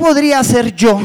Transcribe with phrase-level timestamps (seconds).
[0.00, 0.98] ¿qué podría hacer yo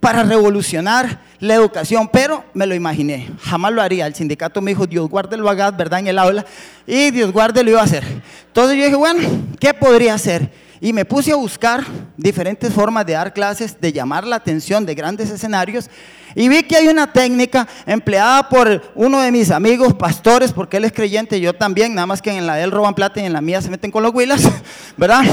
[0.00, 2.08] para revolucionar la educación?
[2.10, 4.06] Pero me lo imaginé, jamás lo haría.
[4.06, 6.00] El sindicato me dijo, Dios guarde lo hagas, ¿verdad?
[6.00, 6.44] En el aula.
[6.86, 8.02] Y Dios guarde lo iba a hacer.
[8.46, 9.20] Entonces yo dije, bueno,
[9.60, 10.50] ¿qué podría hacer?
[10.80, 11.84] Y me puse a buscar
[12.16, 15.90] diferentes formas de dar clases, de llamar la atención de grandes escenarios.
[16.34, 20.84] Y vi que hay una técnica empleada por uno de mis amigos pastores, porque él
[20.86, 23.34] es creyente, yo también, nada más que en la de él roban plata y en
[23.34, 24.42] la mía se meten con los huilas,
[24.96, 25.24] ¿verdad?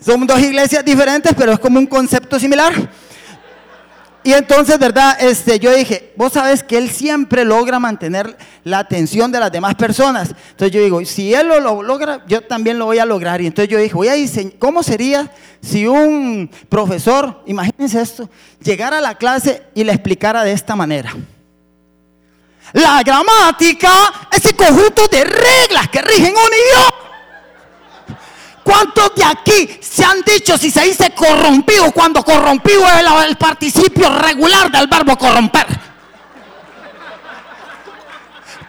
[0.00, 2.72] Son dos iglesias diferentes, pero es como un concepto similar.
[4.24, 5.16] Y entonces, ¿verdad?
[5.20, 9.74] Este, yo dije, vos sabes que él siempre logra mantener la atención de las demás
[9.74, 10.34] personas.
[10.50, 13.40] Entonces yo digo, si él lo, logra, yo también lo voy a lograr.
[13.40, 18.28] Y entonces yo dije, voy a diseñar, ¿cómo sería si un profesor, imagínense esto,
[18.60, 21.14] llegara a la clase y le explicara de esta manera?
[22.74, 23.92] La gramática
[24.30, 27.07] es el conjunto de reglas que rigen un idioma.
[28.68, 34.10] ¿Cuántos de aquí se han dicho si se dice corrompido cuando corrompido es el, participio
[34.10, 35.66] regular del verbo corromper?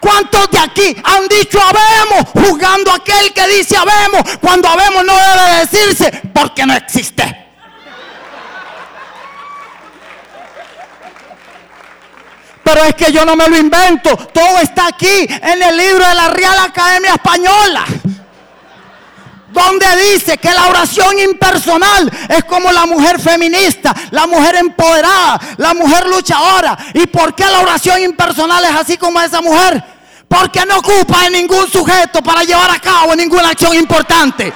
[0.00, 5.12] ¿Cuántos de aquí han dicho habemos juzgando a aquel que dice habemos cuando habemos no
[5.12, 7.48] debe decirse porque no existe?
[12.64, 16.14] Pero es que yo no me lo invento, todo está aquí en el libro de
[16.14, 17.84] la Real Academia Española
[19.66, 25.74] donde dice que la oración impersonal es como la mujer feminista, la mujer empoderada, la
[25.74, 26.76] mujer luchadora.
[26.94, 29.82] ¿Y por qué la oración impersonal es así como esa mujer?
[30.28, 34.52] Porque no ocupa de ningún sujeto para llevar a cabo ninguna acción importante.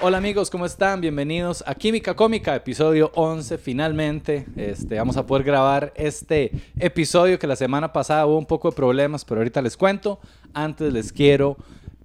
[0.00, 1.00] Hola amigos, ¿cómo están?
[1.00, 4.46] Bienvenidos a Química Cómica, episodio 11 finalmente.
[4.54, 8.76] Este, vamos a poder grabar este episodio que la semana pasada hubo un poco de
[8.76, 10.20] problemas, pero ahorita les cuento.
[10.54, 11.56] Antes les quiero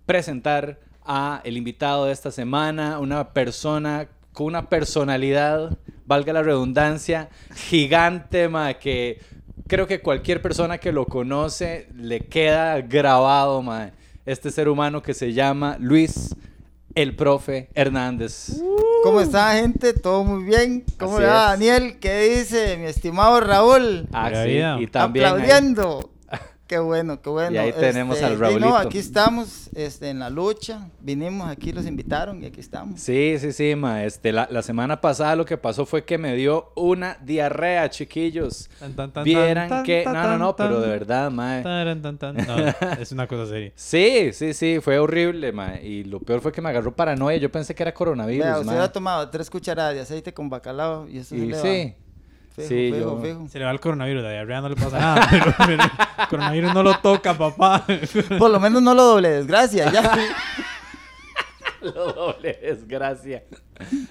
[0.06, 7.30] presentar a el invitado de esta semana, una persona con una personalidad, valga la redundancia,
[7.56, 9.22] gigante, ma, que
[9.68, 13.92] creo que cualquier persona que lo conoce le queda grabado, ma,
[14.26, 16.36] este ser humano que se llama Luis
[16.96, 18.62] el profe Hernández.
[19.04, 19.94] ¿Cómo está, gente?
[19.94, 20.86] ¿Todo muy bien?
[20.98, 21.98] ¿Cómo va, Daniel?
[22.00, 24.08] ¿Qué dice mi estimado Raúl?
[24.14, 24.32] Ah,
[24.80, 25.26] y también.
[25.26, 26.13] Aplaudiendo.
[26.74, 27.52] Qué bueno, qué bueno.
[27.52, 28.68] Y ahí tenemos al este, Raulito.
[28.68, 30.90] No, aquí estamos este, en la lucha.
[31.02, 33.00] Vinimos aquí, los invitaron y aquí estamos.
[33.00, 34.04] Sí, sí, sí, ma.
[34.04, 38.72] Este, la, la semana pasada lo que pasó fue que me dio una diarrea, chiquillos.
[39.24, 40.04] Vieran que...
[40.04, 41.60] No, no, no, pero de verdad, ma.
[43.00, 43.72] es una cosa seria.
[43.76, 45.80] Sí, sí, sí, fue horrible, ma.
[45.80, 47.38] Y lo peor fue que me agarró paranoia.
[47.38, 51.08] Yo pensé que era coronavirus, Vea, usted ha tomado tres cucharadas de aceite con bacalao
[51.08, 52.03] y eso y se sí
[52.56, 52.94] sí,
[53.50, 55.28] Se le va el coronavirus, de diarrea no le pasa nada,
[55.66, 57.86] pero, el coronavirus no lo toca, papá.
[58.38, 60.16] Por lo menos no lo doble desgracia, ya.
[61.82, 63.44] lo doble desgracia.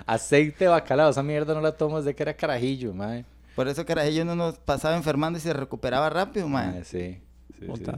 [0.06, 3.24] Aceite de bacalao, esa mierda no la tomas de que era carajillo, mae.
[3.54, 6.80] Por eso carajillo no nos pasaba enfermando y se recuperaba rápido, mae.
[6.80, 7.20] Ah, sí.
[7.58, 7.92] Sí, sí, sí.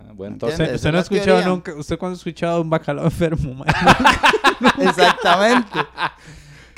[0.00, 3.54] Ah, bueno, entonces, usted no ha escuchado nunca, usted cuando ha escuchado un bacalao enfermo,
[3.54, 3.68] mae.
[4.86, 5.78] Exactamente.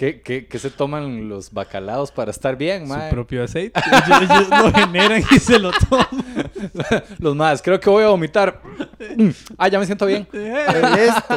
[0.00, 3.10] ¿Qué, qué, qué se toman los bacalaos para estar bien, mae?
[3.10, 3.78] Su propio aceite.
[4.06, 6.06] ellos, lo generan y se lo toman.
[7.18, 8.62] los más, creo que voy a vomitar.
[9.58, 10.26] ah, ya me siento bien.
[10.32, 11.34] Esto,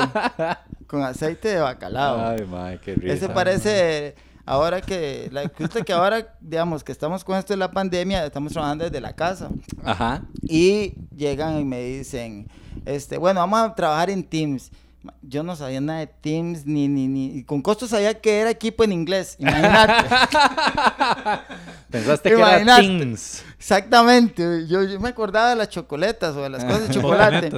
[0.88, 2.26] con aceite de bacalao.
[2.26, 3.12] Ay, mae, qué rico.
[3.12, 4.16] Ese parece
[4.46, 8.86] ahora que, la, que ahora, digamos, que estamos con esto de la pandemia, estamos trabajando
[8.86, 9.50] desde la casa.
[9.84, 10.22] Ajá.
[10.42, 12.48] Y llegan y me dicen,
[12.86, 14.72] este, bueno, vamos a trabajar en Teams
[15.22, 17.44] yo no sabía nada de Teams, ni, ni, ni.
[17.44, 19.36] Con costos sabía que era equipo en inglés.
[19.38, 20.10] Imagínate.
[21.90, 23.44] Pensaste que era Teams.
[23.58, 24.66] Exactamente.
[24.68, 27.52] Yo, me acordaba de las chocoletas o de las cosas de chocolate.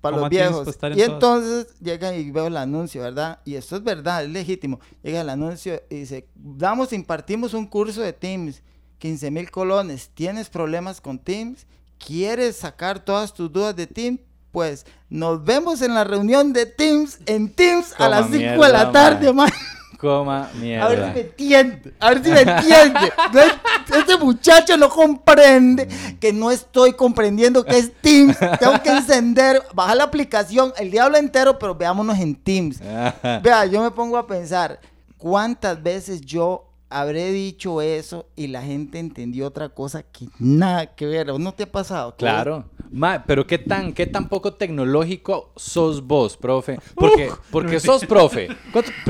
[0.00, 0.68] para los viejos.
[0.94, 3.40] Y entonces llega y veo el anuncio, ¿verdad?
[3.44, 4.78] Y esto es verdad, es legítimo.
[5.02, 8.62] Llega el anuncio y dice: Damos, impartimos un curso de Teams,
[8.98, 10.10] 15 mil colones.
[10.14, 11.66] ¿Tienes problemas con Teams?
[11.98, 14.20] ¿Quieres sacar todas tus dudas de Teams?
[14.54, 18.92] Pues nos vemos en la reunión de Teams en Teams a las 5 de la
[18.92, 19.50] tarde, man.
[19.98, 20.86] Coma mierda.
[20.86, 23.12] A ver si me entiende, a ver si me entiende.
[23.98, 25.88] este muchacho no comprende
[26.20, 28.38] que no estoy comprendiendo que es Teams.
[28.60, 32.78] Tengo que encender, bajar la aplicación, el diablo entero, pero veámonos en Teams.
[33.42, 34.78] Vea, yo me pongo a pensar,
[35.18, 41.06] ¿cuántas veces yo habré dicho eso y la gente entendió otra cosa que nada que
[41.06, 41.26] ver.
[41.38, 42.14] ¿No te ha pasado?
[42.16, 42.64] Claro.
[43.26, 46.78] pero ¿qué tan, qué tan poco tecnológico sos vos, profe?
[46.94, 48.48] Porque, porque sos profe.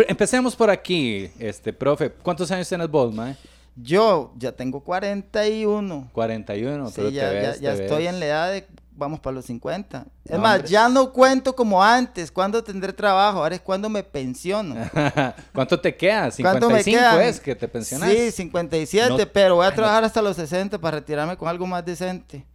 [0.09, 2.11] Empecemos por aquí, este, profe.
[2.11, 3.37] ¿Cuántos años tienes vos, ma?
[3.77, 6.11] Yo ya tengo 41.
[6.13, 10.07] 41, sí, ya, ya, estoy en la edad de vamos para los 50.
[10.25, 10.71] Es No, más, hombre.
[10.71, 12.31] ya no cuento como antes.
[12.31, 13.39] ¿Cuándo tendré trabajo?
[13.39, 14.75] Ahora es cuando me pensiono.
[15.53, 16.31] ¿Cuánto te queda?
[16.41, 17.21] ¿Cuánto me 55 quedan?
[17.23, 18.11] es que te pensionas.
[18.11, 21.67] Sí, 57, No- pero voy a no- trabajar hasta los 60 para retirarme con algo
[21.67, 22.47] más decente.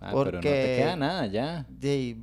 [0.00, 1.64] Ah, pero no te porque- queda nada ya.
[1.68, 2.18] De-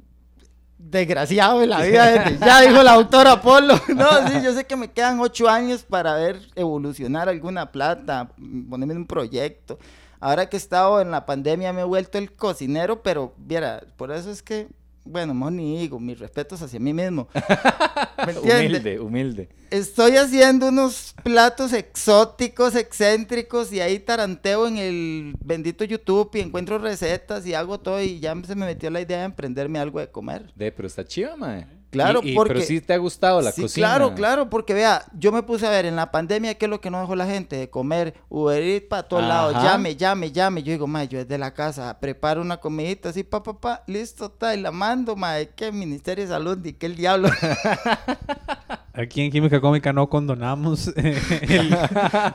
[0.77, 2.05] desgraciado en la vida.
[2.11, 3.79] desde ya dijo la doctora Polo.
[3.95, 8.29] No, sí, yo sé que me quedan ocho años para ver evolucionar alguna plata,
[8.69, 9.79] ponerme en un proyecto.
[10.23, 14.09] Ahora que he estado en la pandemia me he vuelto el cocinero, pero viera, por
[14.09, 14.69] eso es que,
[15.03, 17.27] bueno, mejor ni digo, mis respetos hacia mí mismo.
[18.41, 19.49] Humilde, humilde.
[19.69, 26.77] Estoy haciendo unos platos exóticos, excéntricos y ahí taranteo en el bendito YouTube y encuentro
[26.77, 30.09] recetas y hago todo y ya se me metió la idea de emprenderme algo de
[30.09, 30.53] comer.
[30.55, 31.67] De, pero está chido, mae.
[31.93, 33.87] Claro, Y- y- porque- Pero sí te ha gustado la sí, cocina.
[33.87, 36.81] claro, claro, porque vea, yo me puse a ver en la pandemia qué es lo
[36.81, 40.63] que no dejó la gente de comer Uber Eats para todos lados, llame, llame, llame.
[40.63, 44.25] Yo digo, ma, yo desde la casa preparo una comidita así, pa, pa, pa, listo,
[44.25, 46.57] está, y la mando, ma, ¿qué Ministerio de Salud?
[46.65, 47.29] ¿Y qué el diablo?
[48.95, 51.15] Aquí en Química Cómica no condonamos el-
[51.47, 51.69] que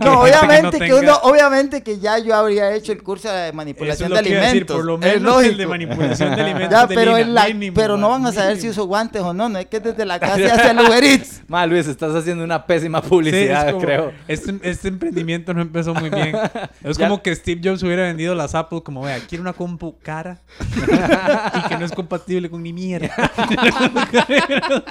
[0.00, 3.56] No, obviamente que, tenga- uno, obviamente que ya yo habría hecho el curso de Eso
[3.56, 4.76] manipulación es lo de que decir, alimentos.
[4.76, 6.70] por lo es menos el de manipulación de alimentos.
[6.72, 9.22] Ya, de pero, Lina, en la- mínimo, pero no van a saber si uso guantes
[9.22, 11.42] o no, no es que desde la casa se hace el Uber Eats.
[11.48, 14.12] Ma, Luis, estás haciendo una pésima Sí, es publicidad, como, creo.
[14.28, 16.36] Este, este emprendimiento no empezó muy bien.
[16.84, 19.96] Es Ya- como que Steve Jobs hubiera vendido las Apple como, vea, quiero una compu
[20.02, 20.38] cara
[20.70, 23.10] y que no es compatible con ni mierda.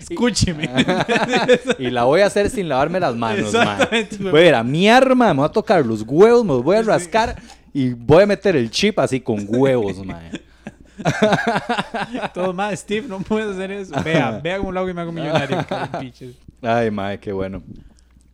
[0.00, 0.68] Escúcheme.
[1.78, 3.78] y la voy a hacer sin lavarme las manos, ma.
[4.30, 6.76] Voy a ir a mi arma, me voy a tocar los huevos, me los voy
[6.76, 7.36] a rascar
[7.74, 10.20] y voy a meter el chip así con huevos, ma.
[12.34, 13.94] Todo más, Steve, no puedes hacer eso.
[14.02, 15.64] Vea, vea cómo lo hago y me hago millonario.
[16.62, 17.62] Ay, ma, qué bueno.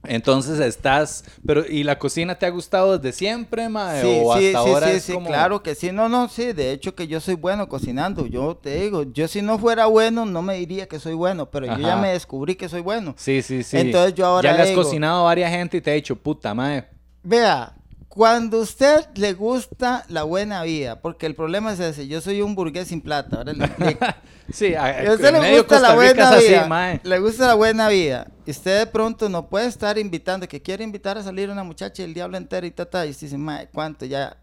[0.06, 3.94] Entonces estás, pero ¿y la cocina te ha gustado desde siempre, ma?
[4.02, 5.92] Sí, o hasta sí, sí, ahora sí, es sí, como- claro que sí.
[5.92, 8.26] No, no, sí, de hecho que yo soy bueno cocinando.
[8.26, 11.66] Yo te digo, yo si no fuera bueno no me diría que soy bueno, pero
[11.66, 13.14] yo ya me descubrí que soy bueno.
[13.16, 13.78] Sí, sí, sí.
[13.78, 16.14] Entonces yo ahora ya le has digo- cocinado a varias gente y te ha dicho,
[16.16, 16.84] puta, ma.
[17.22, 17.72] Vea,
[18.14, 22.54] cuando usted le gusta la buena vida, porque el problema es ese, yo soy un
[22.54, 24.06] burgués sin plata, ahora le explico.
[24.52, 26.66] Sí, a, a usted le gusta la Costa buena así, vida.
[26.66, 27.00] mae.
[27.02, 28.26] le gusta la buena vida.
[28.44, 32.02] Y usted de pronto no puede estar invitando, que quiere invitar a salir una muchacha
[32.02, 33.06] y el diablo entero y tata.
[33.06, 34.04] Y usted dice, mae, ¿cuánto?
[34.04, 34.36] Ya,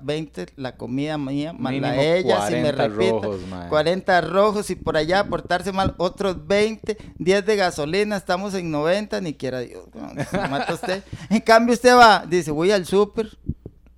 [0.00, 3.10] 20 la comida mía, más la ella, si me 40 repite.
[3.10, 3.68] rojos, mae.
[3.68, 9.20] 40 rojos y por allá portarse mal, otros 20, 10 de gasolina, estamos en 90,
[9.20, 9.84] ni quiera Dios.
[9.94, 11.02] no, mata usted.
[11.30, 13.38] En cambio, usted va, dice, voy al súper,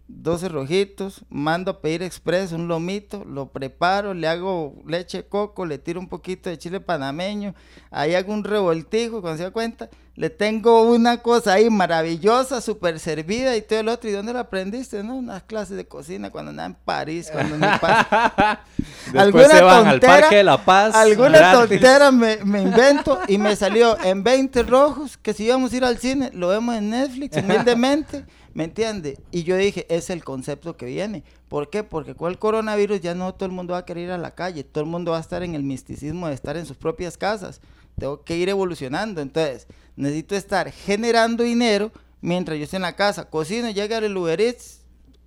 [0.09, 5.65] 12 rojitos, mando a pedir express un lomito, lo preparo, le hago leche de coco,
[5.65, 7.55] le tiro un poquito de chile panameño,
[7.91, 9.89] ahí hago un revoltijo, cuando se da cuenta,
[10.19, 14.11] le tengo una cosa ahí maravillosa, súper servida y todo el otro.
[14.11, 15.05] ¿Y dónde lo aprendiste?
[15.05, 17.61] No, unas clases de cocina cuando andaba en París, cuando en
[19.13, 20.97] Después se van al Parque de la Paz.
[20.97, 21.69] Alguna gratis.
[21.69, 25.85] tontera me, me invento y me salió en 20 rojos que si íbamos a ir
[25.85, 28.25] al cine, lo vemos en Netflix humildemente,
[28.55, 29.21] ¿me entiende?
[29.31, 31.23] Y yo dije, es el concepto que viene.
[31.47, 31.85] ¿Por qué?
[31.85, 34.33] Porque con el coronavirus ya no todo el mundo va a querer ir a la
[34.33, 37.17] calle, todo el mundo va a estar en el misticismo de estar en sus propias
[37.17, 37.61] casas.
[37.99, 41.91] Tengo que ir evolucionando, entonces necesito estar generando dinero
[42.21, 43.29] mientras yo estoy en la casa.
[43.29, 44.81] Cocino, llega el Uber Eats,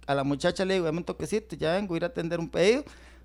[0.07, 2.49] a la muchacha le digo, dame un toquecito, ya vengo a ir a atender un
[2.49, 2.83] pedido,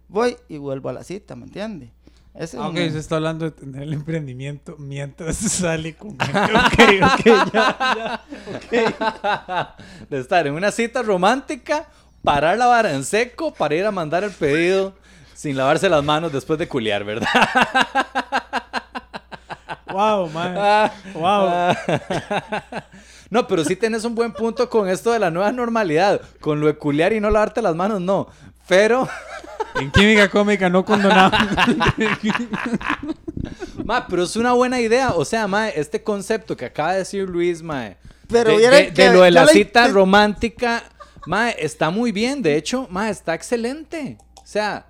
[0.09, 1.91] voy y vuelvo a la cita, ¿me entiende?
[2.35, 6.11] Ese es Ah, ok, se está hablando de tener el emprendimiento mientras sale con.
[6.21, 8.25] Ok, ok, ya,
[8.71, 9.76] ya.
[10.11, 11.88] de estar en una cita romántica,
[12.23, 14.95] parar la vara en seco para ir a mandar el pedido
[15.35, 17.29] sin lavarse las manos después de culiar, ¿verdad?
[19.97, 20.55] Wow, man.
[20.59, 21.75] Ah, Wow.
[23.29, 26.21] No, pero sí tenés un buen punto con esto de la nueva normalidad.
[26.38, 28.29] Con lo de culiar y no lavarte las manos, no.
[28.69, 29.09] Pero,
[29.81, 31.38] En química cómica no condonamos.
[33.85, 35.11] ma, pero es una buena idea.
[35.11, 37.91] O sea, ma, este concepto que acaba de decir Luis, ma,
[38.29, 40.85] Pero de, que de lo de la la cita romántica,
[41.26, 42.43] ma, está muy bien.
[42.43, 44.19] De hecho, ma, está excelente.
[44.37, 44.87] O sea,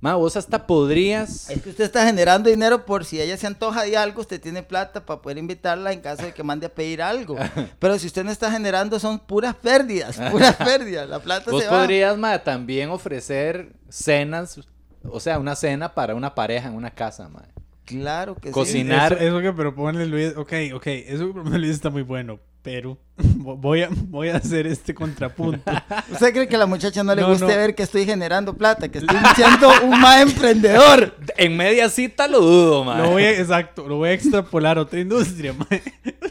[0.00, 1.50] ma, vos hasta podrías...
[1.50, 4.62] Es que usted está generando dinero por si ella se antoja de algo, usted tiene
[4.62, 7.36] plata para poder invitarla en caso de que mande a pedir algo.
[7.78, 11.08] Pero si usted no está generando, son puras pérdidas, puras pérdidas.
[11.08, 11.78] La plata Vos se va.
[11.80, 14.60] podrías, ma, también ofrecer cenas,
[15.04, 17.42] o sea, una cena para una pareja en una casa, ma.
[17.84, 19.14] Claro que Cocina- sí.
[19.14, 22.98] Eso, eso que propone Luis, ok, ok, eso que propone Luis está muy bueno, pero
[23.16, 25.70] voy a, voy a hacer este contrapunto.
[26.10, 27.56] ¿Usted cree que a la muchacha no le No, guste no.
[27.56, 31.16] ver que estoy generando plata, que estoy siendo un más emprendedor?
[31.36, 32.98] En media cita lo dudo, ma.
[32.98, 35.82] Lo voy a, exacto, lo voy a extrapolar a otra industria, mae.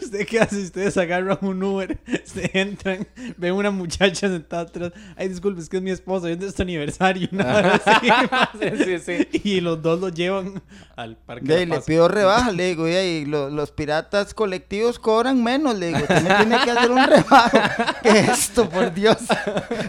[0.13, 0.61] ¿Usted qué hace?
[0.63, 4.91] Ustedes agarran un Uber, se entran, ven una muchacha sentada atrás.
[5.15, 7.27] Ay, disculpe, es que es mi esposa, es de este aniversario.
[7.31, 7.79] Una.
[8.59, 9.41] Sí, sí, sí.
[9.43, 10.61] Y los dos lo llevan
[10.95, 11.45] al parque.
[11.45, 15.87] De le pido rebaja, le digo, y ahí lo- los piratas colectivos cobran menos, le
[15.87, 17.57] digo, usted me tiene que hacer un rebajo.
[18.01, 19.17] ¿Qué es esto, por Dios?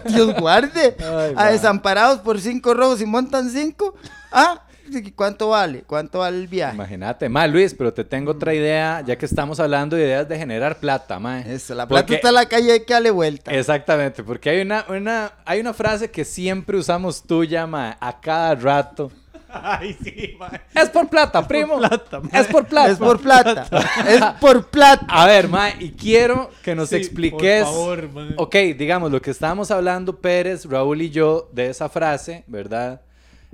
[0.05, 0.95] Dios guarde.
[0.99, 3.95] Ay, a desamparados por cinco rojos y montan cinco.
[4.31, 4.70] Ah, ¿y
[5.15, 5.83] ¿cuánto vale?
[5.87, 6.75] ¿Cuánto vale el viaje?
[6.75, 10.37] Imagínate, ma, Luis, pero te tengo otra idea, ya que estamos hablando de ideas de
[10.37, 11.39] generar plata, ma.
[11.41, 13.51] Eso, la plata Porque- está en la calle, hay que darle vuelta.
[13.51, 18.55] Exactamente, porque hay una, una, hay una frase que siempre usamos tuya, ma, a cada
[18.55, 19.11] rato.
[19.53, 20.49] Ay, sí, ma.
[20.73, 21.77] Es por plata, primo.
[21.77, 22.89] plata, es por plata.
[22.91, 23.67] Es por plata.
[24.07, 25.05] es por plata.
[25.09, 27.65] A ver, ma, y quiero que nos Sí, expliques.
[27.65, 28.29] por favor, ma.
[28.37, 33.01] ok, digamos, lo que estábamos hablando Pérez, Raúl y yo de esa frase, ¿verdad?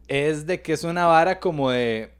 [0.08, 2.12] Es de que es una vara como de.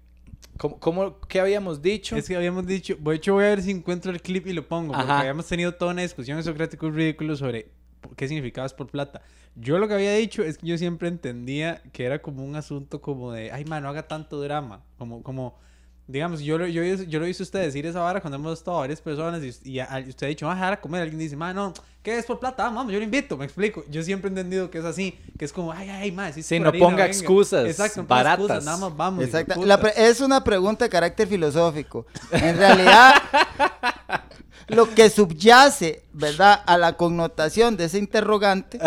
[0.58, 2.16] ¿Cómo, cómo- qué habíamos dicho?
[2.16, 4.68] Es que habíamos dicho, de hecho voy a ver si encuentro el clip y lo
[4.68, 5.20] pongo, porque Ajá.
[5.20, 7.70] habíamos tenido toda una discusión en Socrático Ridículo sobre
[8.16, 9.22] qué significaba es por plata.
[9.56, 13.02] Yo lo que había dicho es que yo siempre entendía que era como un asunto
[13.02, 15.60] como de, ay, man, no haga tanto drama, como, como,
[16.08, 18.58] digamos, yo, lo- yo, yo lo he visto a usted decir esa vara cuando hemos
[18.60, 21.02] estado varias personas y, y a- y usted ha dicho, vamos a dejar a comer,
[21.02, 22.66] alguien dice, man, no, ¿qué es por plata?
[22.68, 23.84] Ah, vamos, yo lo invito, me explico.
[23.90, 26.60] Yo siempre he entendido que es así, que es como, ay, ay, man, sí, Sí,
[26.60, 27.08] no harina, ponga venga".
[27.18, 28.40] excusas Exacto, no ponga baratas.
[28.46, 29.24] excusas, nada más vamos.
[29.26, 29.66] Exacto.
[29.66, 32.06] La es una pregunta de carácter filosófico.
[32.32, 33.14] En realidad,
[34.70, 38.80] lo que subyace, ¿verdad?, a la connotación de ese interrogante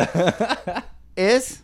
[1.17, 1.61] es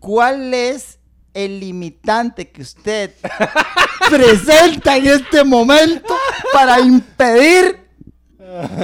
[0.00, 0.98] cuál es
[1.36, 3.12] el limitante que usted
[4.10, 6.14] presenta en este momento
[6.52, 7.80] para impedir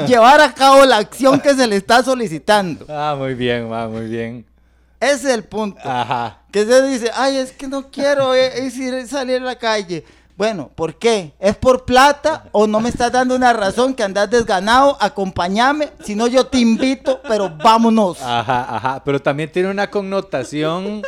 [0.07, 2.85] llevar a cabo la acción que se le está solicitando.
[2.89, 4.45] Ah, muy bien, ma, muy bien.
[5.01, 5.81] Ese es el punto.
[5.85, 6.39] Ajá.
[6.53, 10.05] Que se dice, ay, es que no quiero eh, ir- salir a la calle.
[10.37, 11.35] Bueno, ¿por qué?
[11.39, 14.97] ¿Es por plata o no me estás dando una razón que andas desganado?
[15.01, 18.21] Acompáñame, si no yo te invito, pero vámonos.
[18.21, 19.03] Ajá, ajá.
[19.05, 21.03] Pero también tiene una connotación.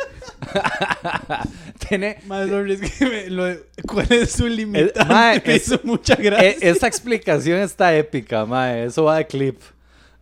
[1.89, 2.19] tiene.
[2.27, 3.45] Más sorry, es que me- lo
[3.87, 5.05] ¿Cuál es su limitante?
[5.05, 6.49] mae, me es- hizo mucha gracia.
[6.51, 8.85] E- esa explicación está épica, mae.
[8.85, 9.59] Eso va de clip.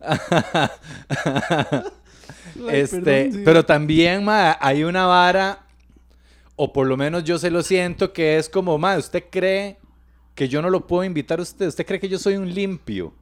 [2.56, 3.42] Ay, este, perdón, sí.
[3.44, 5.58] pero también, mae, hay una vara,
[6.56, 9.78] o por lo menos yo se lo siento, que es como, mae, ¿usted cree
[10.34, 11.66] que yo no lo puedo invitar a usted?
[11.68, 13.12] ¿Usted cree que yo soy un limpio?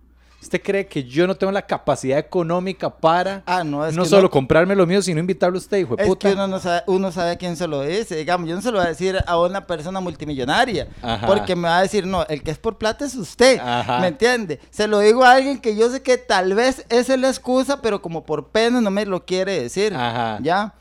[0.42, 4.22] ¿Usted cree que yo no tengo la capacidad económica para Ah, no, es no solo
[4.22, 6.28] no- comprarme lo mío, sino invitarlo a usted, hijo de Es puta?
[6.28, 8.16] que uno no sabe, uno sabe a quién se lo dice.
[8.16, 10.88] Digamos, yo no se lo voy a decir a una persona multimillonaria.
[11.00, 11.28] Ajá.
[11.28, 13.60] Porque me va a decir, no, el que es por plata es usted.
[13.60, 14.00] Ajá.
[14.00, 14.58] ¿Me entiende?
[14.70, 17.80] Se lo digo a alguien que yo sé que tal vez esa es la excusa,
[17.80, 19.94] pero como por pena no me lo quiere decir.
[19.94, 20.40] Ajá.
[20.42, 20.74] ¿Ya?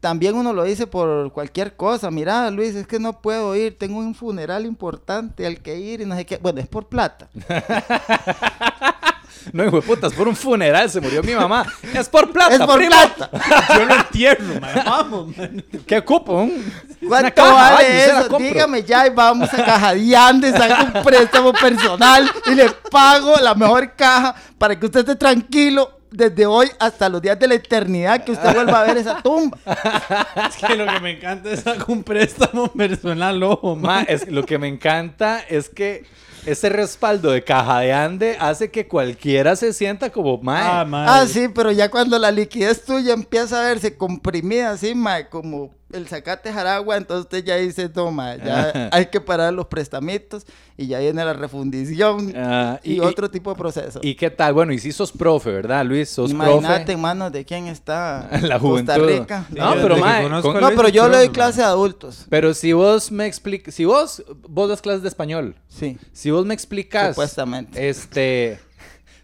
[0.00, 2.10] También uno lo dice por cualquier cosa.
[2.10, 3.76] Mira, Luis, es que no puedo ir.
[3.78, 6.36] Tengo un funeral importante al que ir y no sé qué.
[6.36, 7.28] Bueno, es por plata.
[9.52, 11.64] No, hijo de puta, es por un funeral, se murió mi mamá.
[11.94, 12.90] Es por plata, es por primo.
[12.90, 13.30] plata.
[13.78, 14.70] Yo lo entierro, man.
[14.84, 15.64] Vamos, man.
[15.86, 16.04] ¿Qué?
[16.06, 18.28] Un- una ¿Cuánto caja, vale vaya, se la eso?
[18.28, 18.48] compro.
[18.48, 23.54] Dígame ya y vamos a Caja Diande, saco un préstamo personal y le pago la
[23.54, 28.24] mejor caja para que usted esté tranquilo desde hoy hasta los días de la eternidad
[28.24, 29.58] que usted vuelva a ver esa tumba.
[30.48, 34.58] Es que lo que me encanta es un préstamo personal, ojo, Ma, es, lo que
[34.58, 36.04] me encanta es que
[36.46, 40.86] ese respaldo de caja de ande hace que cualquiera se sienta como, mae, Ah.
[41.20, 45.70] Ah, sí, pero ya cuando la liquidez tuya empieza a verse comprimida así, mae, como
[45.92, 50.44] el zacate jaragua, entonces usted ya dice, no, mae, ya hay que parar los prestamitos
[50.76, 54.00] y ya viene la refundición Ah, y, y- otro tipo de proceso.
[54.02, 54.52] ¿Y qué tal?
[54.54, 56.08] Bueno, y si sos profe, ¿verdad, Luis?
[56.10, 56.92] Sos Imagínate profe.
[56.92, 59.06] en manos de quién está La Costa juventud.
[59.20, 59.44] Rica.
[59.48, 62.26] Sí, No, pero, mae, con- No, pero yo le doy clase a adultos.
[62.28, 66.44] Pero si vos me explicas, si vos, vos das clases de español, Sí, si vos
[66.44, 67.88] me explicas, supuestamente.
[67.88, 68.60] este,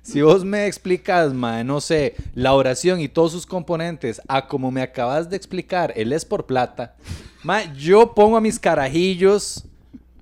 [0.04, 4.70] si vos me explicas, mae, no sé, la oración y todos sus componentes, a como
[4.70, 6.94] me acabas de explicar, él es por plata,
[7.42, 9.64] mae, yo pongo a mis carajillos,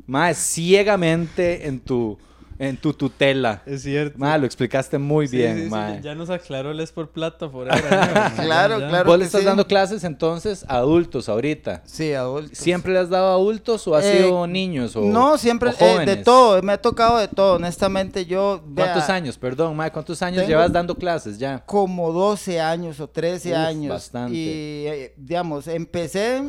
[0.07, 2.17] mae, ciegamente en tu,
[2.59, 3.63] en tu tutela.
[3.67, 4.19] Es cierto.
[4.19, 7.71] Mae, lo explicaste muy Sí, bien, sí, ya nos aclaró el es por plata por
[7.71, 8.31] ahora.
[8.37, 8.43] ¿no?
[8.45, 8.89] Claro, Ya.
[8.89, 9.11] claro.
[9.11, 9.47] ¿Vos le estás sí.
[9.47, 11.83] dando clases entonces a adultos ahorita?
[11.85, 12.59] Sí, adultos.
[12.59, 14.95] ¿Siempre le has dado a adultos o ha Eh, sido niños?
[14.97, 18.63] O, No, siempre, o eh, de todo, me ha tocado de todo, honestamente yo...
[18.67, 19.39] vea, ¿Cuántos años?
[19.39, 21.63] Perdón, Mae, ¿cuántos años llevas dando clases ya?
[21.67, 23.89] Como 12 años o 13 Uf, años.
[23.91, 24.35] bastante.
[24.37, 26.43] Y, eh, digamos, empecé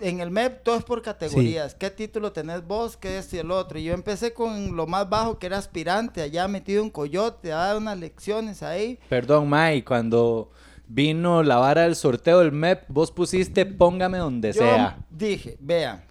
[0.00, 1.74] en el MEP, todo es por categorías.
[1.74, 2.96] ¿Qué título tenés vos?
[2.96, 3.78] ¿Qué esto y el otro?
[3.78, 7.56] Y yo empecé con lo más bajo, que era aspirante, allá metido en Coyote, a
[7.56, 8.98] dar unas lecciones ahí.
[9.08, 10.50] Perdón, Mae, cuando
[10.88, 14.98] vino la vara del sorteo del MEP, vos pusiste póngame donde Yo sea.
[15.10, 16.04] dije, vean,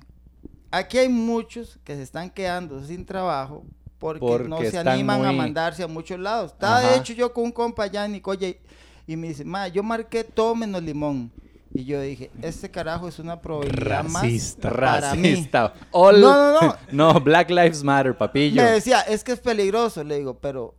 [0.71, 3.63] aquí hay muchos que se están quedando sin trabajo
[3.97, 6.51] porque, Porque no se animan a mandarse a muchos lados.
[6.51, 8.57] Estaba de hecho yo con un compa allá en Nicoya y,
[9.07, 11.31] y me dice, ma, yo marqué todo menos limón.
[11.75, 14.69] Y yo dije, este carajo es una probabilidad Racista.
[14.69, 15.29] más para mí.
[15.31, 15.73] Racista.
[15.91, 16.75] All- No, no, no.
[17.13, 18.63] No, Black Lives Matter, papillo.
[18.63, 20.03] Me decía, es que es peligroso.
[20.03, 20.73] Le digo, pero,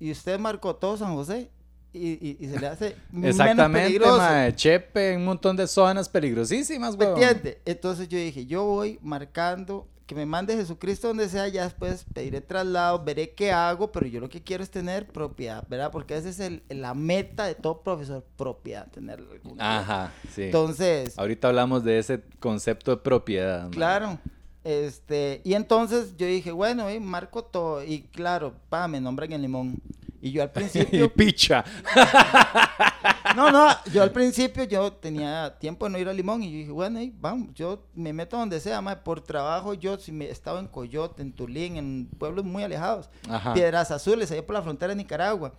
[0.00, 1.50] ¿y usted marcó todo San José?
[1.92, 4.18] Y, y- y se le hace menos Exactamente, peligroso.
[4.18, 4.52] mae.
[4.56, 7.22] Chepe un montón de zonas peligrosísimas, ¿Me weón.
[7.22, 7.62] entiende?
[7.64, 12.40] Entonces yo dije, yo voy marcando, que me mande Jesucristo donde sea, ya después pediré
[12.40, 15.90] traslado, veré qué hago, pero yo lo que quiero es tener propiedad, ¿verdad?
[15.90, 19.78] Porque esa es el- la meta de todo profesor, propiedad, tener algún día.
[19.78, 20.42] Ajá, sí.
[20.44, 23.70] Entonces, Ahorita hablamos de ese concepto de propiedad.
[23.70, 24.18] claro,
[24.62, 29.42] este, y entonces yo dije, bueno, eh, marco todo, y claro, pa, me nombran el
[29.42, 29.76] limón.
[30.24, 31.62] Y yo al Y principio, picha.
[33.36, 36.56] no, no, yo al principio yo tenía tiempo de no ir al limón y yo
[36.56, 40.30] dije, bueno, ahí vamos, yo me meto donde sea, mae, por trabajo yo si me
[40.30, 43.52] estaba en Coyote, en Tulín, en pueblos muy alejados, Ajá.
[43.52, 45.52] Piedras Azules, allá por la frontera de Nicaragua.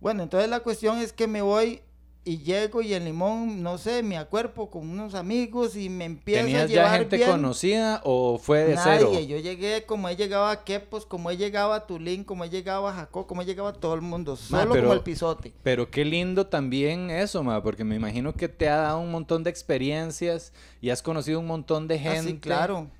[0.00, 1.80] Bueno, entonces la cuestión es que me voy
[2.26, 6.40] y llego y en Limón, no sé, me acuerpo con unos amigos y me empiezo
[6.42, 7.30] a ¿Tenías llevar ya gente bien.
[7.30, 9.20] conocida o fue de Nadie, cero?
[9.26, 12.88] yo llegué como he llegado a Quepos, como he llegado a Tulín, como he llegado
[12.88, 15.52] a Jacó, como he llegado a todo el mundo, solo pero- como el pisote.
[15.62, 19.44] Pero qué lindo también eso, ma, porque me imagino que te ha dado un montón
[19.44, 22.18] de experiencias y has conocido un montón de gente.
[22.18, 22.90] Así, Ah, claro.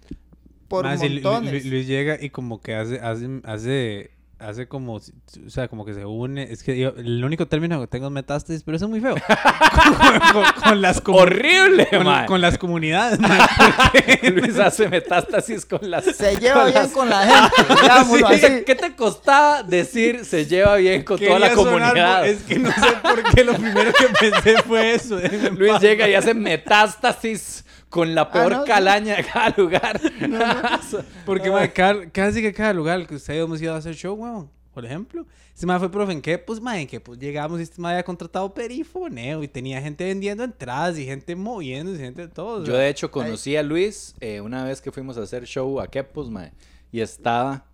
[0.68, 1.64] Por si Lu- montones.
[1.64, 5.12] Lu- Luis llega y como que hace, hace, hace, hace como, si-
[5.46, 6.42] o sea, como que se une.
[6.52, 9.14] Es que yo- el único término que tengo es metástasis, pero eso es muy feo.
[9.14, 13.18] con, con- con las ¡Horrible, con, con las comunidades.
[14.34, 16.04] Luis hace metástasis con las...
[16.04, 18.64] Se lleva bien las- con la gente, digámoslo Sí, así.
[18.64, 22.26] ¿Qué te costaba decir se lleva bien con toda la sonar, comunidad?
[22.26, 25.18] Es que no sé por qué lo primero que pensé fue eso.
[25.56, 25.82] Luis paz.
[25.82, 28.68] llega y hace metástasis con la peor no, sí.
[28.68, 30.00] calaña de cada lugar.
[31.24, 34.50] Porque, ma, cada- casi que cada lugar que ustedes hemos ido a hacer show, weón,
[34.74, 35.26] por ejemplo.
[35.54, 37.90] Este ma fue profe en qué, pues, ma, en que pues llegamos y este ma
[37.90, 42.62] había contratado perifoneo y tenía gente vendiendo entradas y gente moviéndose y gente de todo.
[42.62, 45.86] Yo de hecho conocí a Luis eh, una vez que fuimos a hacer show a
[45.86, 46.52] Quepos, mae,
[46.92, 47.64] y estaba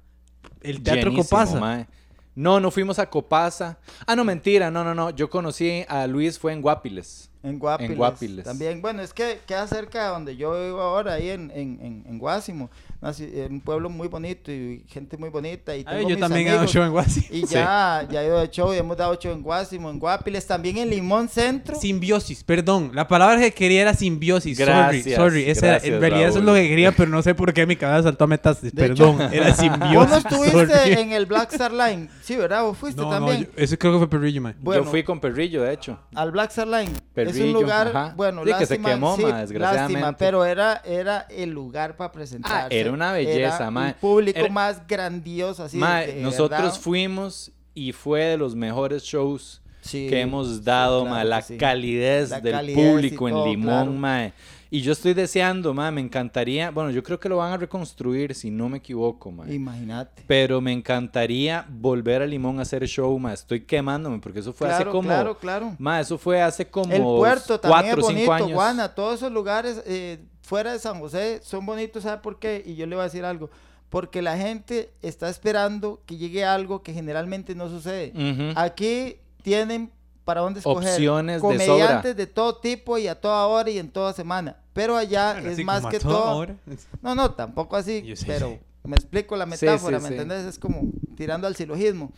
[0.60, 1.88] el teatro Copasa.
[2.36, 3.78] No, no fuimos a Copasa.
[4.06, 5.10] Ah, no, mentira, no, no, no.
[5.10, 7.31] Yo conocí a Luis fue en Guapiles.
[7.42, 7.90] En Guapiles.
[7.90, 8.44] En Guapiles.
[8.44, 12.04] También, bueno, es que queda cerca de donde yo vivo ahora, ahí en, en, en,
[12.06, 12.70] en Guásimo.
[13.02, 15.74] Un pueblo muy bonito y gente muy bonita.
[15.76, 16.72] Y Ay, tengo yo mis también he dado amigos.
[16.72, 17.26] show en Guasi.
[17.30, 20.46] Y ya, ya he ido de show y hemos dado show en Guásimo, en Guapiles,
[20.46, 21.74] también en Limón Centro.
[21.80, 22.92] Simbiosis, perdón.
[22.94, 24.56] La palabra que quería era simbiosis.
[24.56, 25.50] Gracias, sorry, sorry.
[25.50, 27.74] Esa era- en realidad eso es lo que quería, pero no sé por qué mi
[27.74, 28.72] cabeza saltó a metástasis.
[28.72, 29.96] De Perdón, hecho- era simbiosis.
[29.96, 30.92] Vos no estuviste sorry.
[30.92, 32.08] en el Black Star Line.
[32.22, 32.62] Sí, ¿verdad?
[32.62, 33.40] Vos fuiste No, no, también.
[33.46, 34.54] yo- ese creo que fue Perrillo, man.
[34.60, 34.84] Bueno.
[34.84, 35.98] Yo fui con Perrillo, de hecho.
[36.14, 36.92] Al Black Star Line.
[36.92, 38.14] es Perrillo, un lugar, ajá.
[38.16, 39.92] bueno, Sí, que se lástima, quemó, sí, ma, desgraciadamente.
[40.00, 42.56] lástima, pero era, era el lugar para presentarse.
[42.56, 43.68] Ah, era una belleza, Era.
[43.70, 45.76] Un público Era- más grandioso, así.
[45.78, 46.80] Mae, de- nosotros verdad.
[46.80, 51.28] fuimos y fue de los mejores shows Sí, que hemos sí, dado, claro mae, que
[51.28, 51.56] la sí.
[51.56, 53.92] calidez La del calidez público en todo, Limón, claro.
[53.92, 54.32] mae.
[54.70, 58.34] Y yo estoy deseando, mae, me encantaría, bueno, yo creo que lo van a reconstruir
[58.34, 59.52] si no me equivoco, mae.
[59.52, 60.22] Imagínate.
[60.26, 63.34] Pero me encantaría volver a Limón a hacer show, mae.
[63.34, 65.76] Estoy quemándome porque eso fue hace Claro, como claro, claro.
[65.78, 68.54] Mae, eso fue hace como El puerto también cuatro es bonito.
[68.54, 70.20] Guana, todos esos lugares eh,
[70.52, 72.62] fuera de San José son bonitos, ¿sabe por qué?
[72.66, 73.48] Y yo le voy a decir algo.
[73.88, 78.12] Porque la gente está esperando que llegue algo que generalmente no sucede.
[78.54, 79.90] Aquí tienen
[80.26, 80.90] para dónde escoger.
[80.90, 82.12] Opciones de Comediantes sobra.
[82.14, 84.58] de todo tipo y a toda hora y en toda semana.
[84.74, 86.36] Pero allá Bueno, es más que todo.
[86.36, 86.54] hora.
[87.00, 88.02] No, no, tampoco así.
[88.02, 88.58] Yo sé, pero sí.
[88.84, 90.14] me explico la metáfora, sí, ¿me sí.
[90.16, 90.44] entendés?
[90.44, 90.82] Es como
[91.16, 92.12] tirando al silogismo.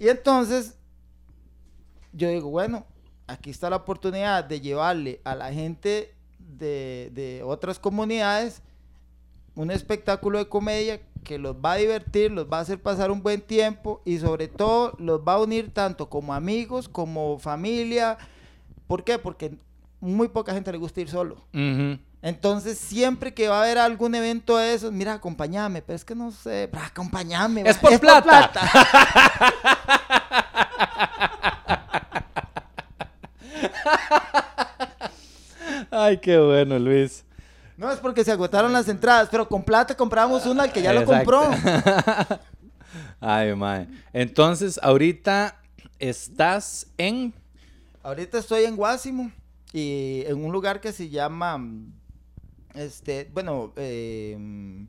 [0.00, 0.74] Y entonces,
[2.12, 2.86] yo digo, bueno,
[3.28, 6.15] aquí está la oportunidad de llevarle a la gente
[6.46, 8.62] de, de otras comunidades
[9.56, 13.22] un espectáculo de comedia que los va a divertir, los va a hacer pasar un
[13.22, 18.18] buen tiempo y sobre todo los va a unir tanto como amigos, como familia.
[18.86, 19.18] ¿Por qué?
[19.18, 19.56] Porque
[19.98, 21.38] muy poca gente le gusta ir solo.
[22.22, 26.14] Entonces, siempre que va a haber algún evento de esos, mira, acompáñame, pero es que
[26.14, 27.62] no sé, acompáñame.
[27.62, 28.60] Es va, por plata.
[35.98, 37.24] Ay, qué bueno, Luis.
[37.76, 40.92] No es porque se agotaron las entradas, pero con plata compramos una al que ya
[40.92, 41.42] lo compró.
[43.20, 43.88] Ay, mae.
[44.12, 45.60] Entonces, ahorita
[45.98, 47.34] estás en
[48.06, 49.32] Ahorita estoy en Guásimo
[49.72, 51.60] y en un lugar que se llama,
[52.72, 54.86] este, bueno, eh,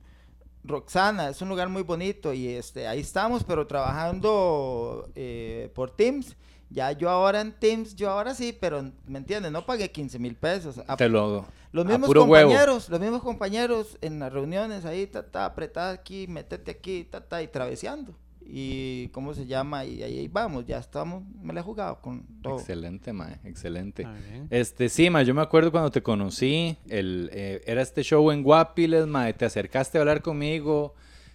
[0.63, 6.35] Roxana, es un lugar muy bonito y este, ahí estamos, pero trabajando eh, por Teams.
[6.69, 9.51] Ya yo ahora en Teams, yo ahora sí, pero ¿me entiendes?
[9.51, 10.81] No pagué 15 mil pesos.
[10.87, 12.25] A- te lo Lo Los A mismos huevo.
[12.25, 17.21] compañeros, los mismos compañeros en las reuniones ahí, ta, ta, apretada aquí, métete aquí, ta,
[17.21, 18.15] ta, y traveseando.
[18.49, 22.57] Y cómo se llama, y ahí vamos, ya estamos, me la he jugado con todo.
[22.57, 24.05] Excelente, mae, excelente.
[24.05, 24.15] Ah.
[24.49, 28.43] Este, sí, mae, yo me acuerdo cuando te conocí, el, eh, era este show en
[28.43, 30.93] Guapiles, mae, te acercaste a hablar conmigo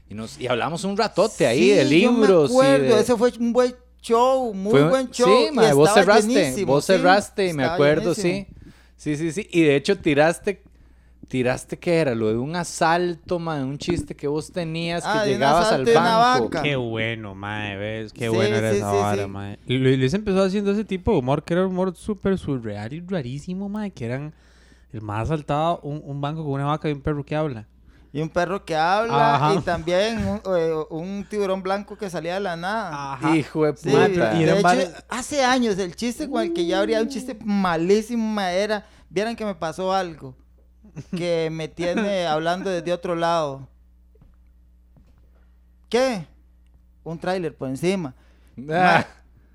[0.08, 2.50] y, nos, y hablamos un ratote ahí Sí, de libros.
[2.50, 5.26] Yo me y acuerdo, de- ese fue un buen show, muy fue- buen show.
[5.26, 8.34] Sí, y mae, vos estaba cerraste, vos sí, cerraste y me estaba acuerdo, llenísimo.
[8.34, 8.46] sí.
[8.96, 9.48] Sí, sí, sí.
[9.50, 10.62] Y de hecho tiraste,
[11.28, 15.28] tiraste qué era, lo de un asalto, mae, un chiste que vos tenías Ah, que
[15.28, 16.40] de un llegabas al de banco.
[16.44, 16.62] banca.
[16.62, 19.28] Qué bueno, mae, ves, qué Sí, bueno era sí, esa sí, vara, sí.
[19.30, 19.58] mae.
[19.66, 23.68] Luis empezó haciendo ese tipo de humor que era un humor súper surreal y rarísimo,
[23.68, 24.32] mae, que eran
[24.92, 27.66] el más asaltado un, un banco con una vaca y un perro que habla.
[28.14, 29.54] Y un perro que habla, Ajá.
[29.54, 33.18] y también un, eh, un tiburón blanco que salía de la nada.
[33.34, 34.34] Hijo de puta.
[34.34, 37.36] y de hecho, varios- hace años el chiste con el que ya habría un chiste
[37.42, 40.36] malísimo ma, era, vieran que me pasó algo
[41.16, 43.66] que me tiene hablando desde otro lado.
[45.88, 46.26] ¿Qué?
[47.04, 48.14] Un tráiler por encima.
[48.70, 49.06] Ah,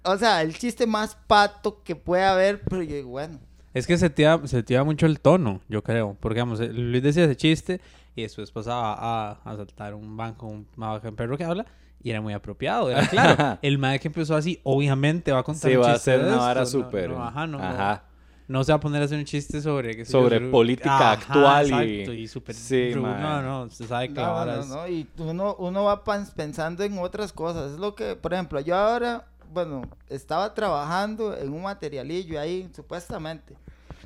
[0.03, 3.39] O sea, el chiste más pato que puede haber, pero yo digo, bueno.
[3.73, 6.17] Es que se tira, se tira mucho el tono, yo creo.
[6.19, 7.81] Porque, vamos, eh, Luis decía ese chiste
[8.17, 11.65] y después pasaba a asaltar un banco, un un perro que habla.
[12.03, 13.57] Y era muy apropiado, era claro.
[13.61, 16.25] el mae que empezó así, obviamente va a contar sí, un va a chiste de
[16.25, 17.09] una vara súper.
[17.09, 17.59] no, ajá, no.
[17.59, 18.03] Ajá.
[18.47, 19.93] No se va a poner a hacer un chiste sobre...
[19.95, 22.27] qué sé yo, Sobre política actual y- exacto, y...
[22.29, 22.55] súper...
[22.55, 23.21] Sí, ru- mae.
[23.21, 26.97] no, no, se sabe que No, no, es- no, y uno, uno va pensando en
[26.97, 27.73] otras cosas.
[27.73, 33.55] Es lo que, por ejemplo, yo ahora, bueno, estaba trabajando en un materialillo ahí, supuestamente,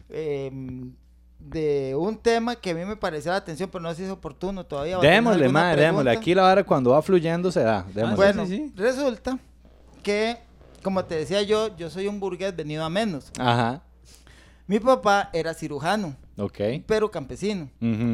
[0.10, 0.92] em,
[1.42, 4.10] de un tema que a mí me parecía la atención, pero no sé si es
[4.10, 4.98] oportuno todavía.
[4.98, 6.12] ¿o tenés Démosle, madre, démosle.
[6.12, 7.86] Aquí la vara cuando va fluyendo se da.
[7.94, 8.16] Démosle.
[8.16, 8.74] Bueno, sí, sí.
[8.76, 9.38] resulta
[10.04, 10.38] que,
[10.84, 13.32] como te decía yo, yo soy un burgués venido a menos.
[13.40, 13.82] Ajá.
[14.68, 16.60] Mi papá era cirujano, Ok.
[16.86, 17.70] pero campesino.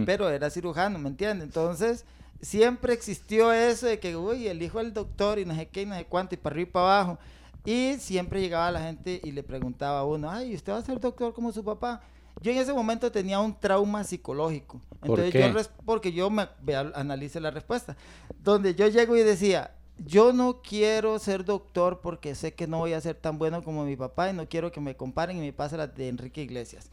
[0.05, 1.45] Pero era cirujano, ¿me entiendes?
[1.45, 2.05] Entonces,
[2.41, 5.85] siempre existió eso de que, uy, el hijo del doctor y no sé qué, y
[5.85, 7.19] no sé cuánto, y para arriba y para abajo.
[7.63, 10.99] Y siempre llegaba la gente y le preguntaba a uno, ay, ¿usted va a ser
[10.99, 12.01] doctor como su papá?
[12.41, 14.79] Yo en ese momento tenía un trauma psicológico.
[15.01, 15.39] ¿Por Entonces, qué?
[15.47, 16.47] yo res- porque yo me
[16.95, 17.95] analice la respuesta.
[18.43, 19.71] Donde yo llego y decía,
[20.05, 23.83] yo no quiero ser doctor porque sé que no voy a ser tan bueno como
[23.85, 26.89] mi papá y no quiero que me comparen y me pase la de Enrique Iglesias.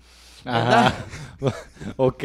[0.46, 0.94] Ajá.
[1.96, 2.24] ok.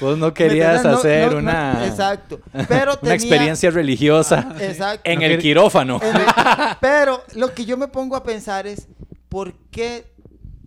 [0.00, 0.82] Vos no ¿Me querías?
[0.84, 2.40] No- hacer no- no- una, exacto.
[2.68, 5.08] Pero una tenía- experiencia religiosa Exacto.
[5.10, 6.00] en No el quirófano.
[6.02, 6.22] En el-
[6.80, 8.88] Pero lo que yo me pongo a pensar es,
[9.28, 10.04] ¿por qué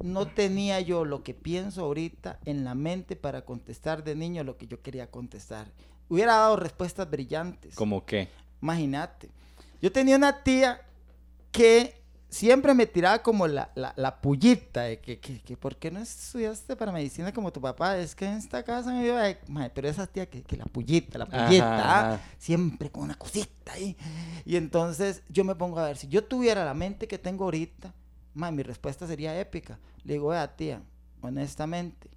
[0.02, 4.58] no tenía yo lo que pienso ahorita en la mente para contestar de niño lo
[4.58, 5.68] que yo quería contestar?
[6.10, 7.76] Hubiera dado respuestas brillantes.
[7.76, 8.28] ¿Cómo qué?
[8.62, 9.30] Imagínate.
[9.82, 10.82] Yo tenía una tía
[11.52, 15.92] que siempre me tiraba como la, la, la pullita de que, que, que, ¿por qué
[15.92, 17.98] no estudiaste para medicina como tu papá?
[18.00, 20.66] Es que en esta casa me iba a- Mae, pero esa tía que, que la
[20.66, 22.22] pullita, la pullita, ¿ah?
[22.40, 23.96] siempre con una cosita ahí.
[24.46, 27.94] Y entonces yo me pongo a ver, si yo tuviera la mente que tengo ahorita,
[28.34, 29.80] mi respuesta sería épica.
[30.04, 30.82] Le digo, vea tía,
[31.22, 32.10] honestamente,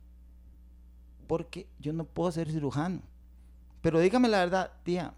[1.27, 3.03] porque yo no puedo ser cirujano.
[3.83, 5.15] Pero dígame la verdad, tía,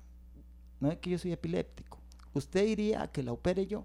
[0.81, 1.99] no es que yo soy epiléptico.
[2.35, 3.85] ¿Usted iría a que la opere yo?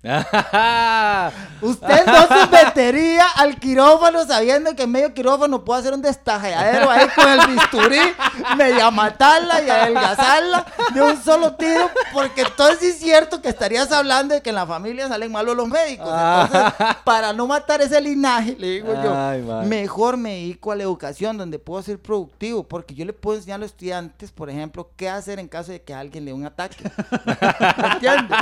[1.60, 6.88] Usted no se metería al quirófano sabiendo que en medio quirófano puedo hacer un destajeadero
[6.88, 7.98] ahí con el bisturí,
[8.56, 14.36] media matarla y adelgazarla de un solo tiro, porque entonces es cierto que estarías hablando
[14.36, 16.08] de que en la familia salen malos los médicos.
[16.08, 16.72] Entonces,
[17.04, 19.68] para no matar ese linaje, le digo yo, man.
[19.68, 23.56] mejor me dedico a la educación donde puedo ser productivo, porque yo le puedo enseñar
[23.56, 26.46] a los estudiantes, por ejemplo, qué hacer en caso de que alguien le dé un
[26.46, 26.88] ataque.
[27.78, 28.38] ¿Me entiendes?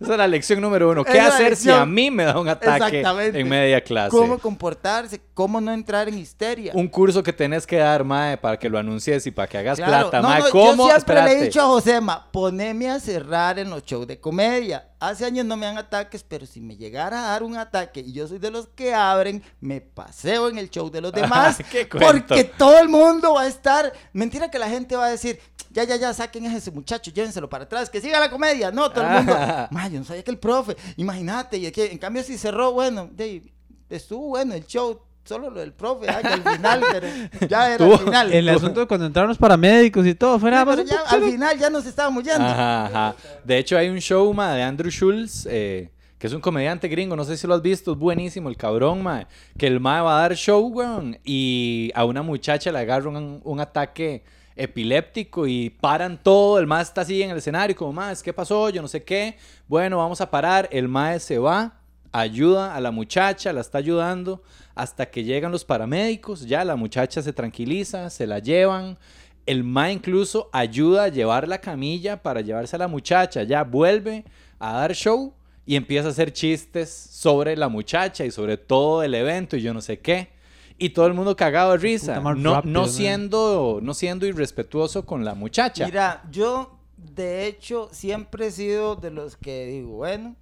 [0.00, 1.04] Esa es la lección número uno.
[1.04, 1.80] ¿Qué hacer si lección.
[1.80, 3.02] a mí me da un ataque
[3.34, 4.10] en media clase?
[4.10, 6.72] Cómo comportarse, cómo no entrar en histeria.
[6.74, 9.78] Un curso que tenés que dar, mae, para que lo anuncies y para que hagas
[9.78, 10.40] Claro, plata, no, mae.
[10.42, 10.88] no, ¿Cómo?
[10.88, 11.38] Yo siempre le Espérate.
[11.38, 14.88] he dicho a Josema, poneme a cerrar en los shows de comedia.
[15.10, 18.12] Hace años no me dan ataques, pero si me llegara a dar un ataque y
[18.12, 21.58] yo soy de los que abren, me paseo en el show de los demás.
[21.70, 22.28] ¿Qué cuento?
[22.28, 23.92] porque todo el mundo va a estar.
[24.12, 27.48] Mentira que la gente va a decir, ya, ya, ya, saquen a ese muchacho, llévenselo
[27.48, 28.70] para atrás, que siga la comedia.
[28.70, 29.34] No, todo el mundo.
[29.72, 32.72] "Ma, yo no sabía que el profe, imagínate, y es que en cambio si cerró,
[32.72, 33.52] bueno, de-
[33.90, 35.00] estuvo bueno el show.
[35.24, 37.06] Solo lo del profe, ay, al final, pero
[37.48, 38.32] ya era al final.
[38.32, 41.58] El asunto de cuando entraron los paramédicos y todo, fuera pero más ya al final
[41.58, 42.44] ya nos estábamos yendo.
[42.44, 43.14] Ajá, ajá.
[43.44, 47.14] De hecho, hay un show, ma, de Andrew Schultz, eh, que es un comediante gringo,
[47.14, 50.18] no sé si lo has visto, es buenísimo, el cabrón, ma, que el ma va
[50.18, 54.24] a dar show, weón, y a una muchacha le agarra un, un ataque
[54.56, 58.70] epiléptico y paran todo, el ma está así en el escenario, como, ma, ¿qué pasó?
[58.70, 59.36] Yo no sé qué,
[59.68, 61.74] bueno, vamos a parar, el ma se va
[62.12, 64.42] ayuda a la muchacha, la está ayudando
[64.74, 68.98] hasta que llegan los paramédicos, ya la muchacha se tranquiliza, se la llevan.
[69.44, 74.24] El ma incluso ayuda a llevar la camilla para llevarse a la muchacha, ya vuelve
[74.58, 75.34] a dar show
[75.66, 79.74] y empieza a hacer chistes sobre la muchacha y sobre todo el evento y yo
[79.74, 80.30] no sé qué.
[80.78, 82.90] Y todo el mundo cagado de risa, no, rápido, no man.
[82.90, 85.84] siendo, no siendo irrespetuoso con la muchacha.
[85.84, 90.34] Mira, yo de hecho siempre he sido de los que digo, bueno,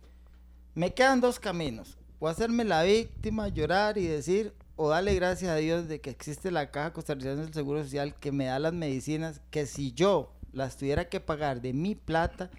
[0.74, 1.98] me quedan dos caminos.
[2.22, 6.50] O hacerme la víctima, llorar y decir, o darle gracias a Dios de que existe
[6.50, 10.76] la Caja Costarricense del Seguro Social que me da las medicinas que si yo las
[10.76, 12.50] tuviera que pagar de mi plata,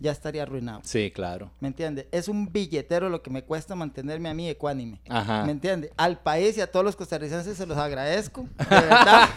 [0.00, 0.80] ya estaría arruinado.
[0.84, 1.50] Sí, claro.
[1.60, 2.08] ¿Me entiende?
[2.12, 5.00] Es un billetero lo que me cuesta mantenerme a mí ecuánime.
[5.08, 5.44] Ajá.
[5.44, 5.90] ¿Me entiende?
[5.96, 8.42] Al país y a todos los costarricenses se los agradezco.
[8.58, 9.28] De verdad.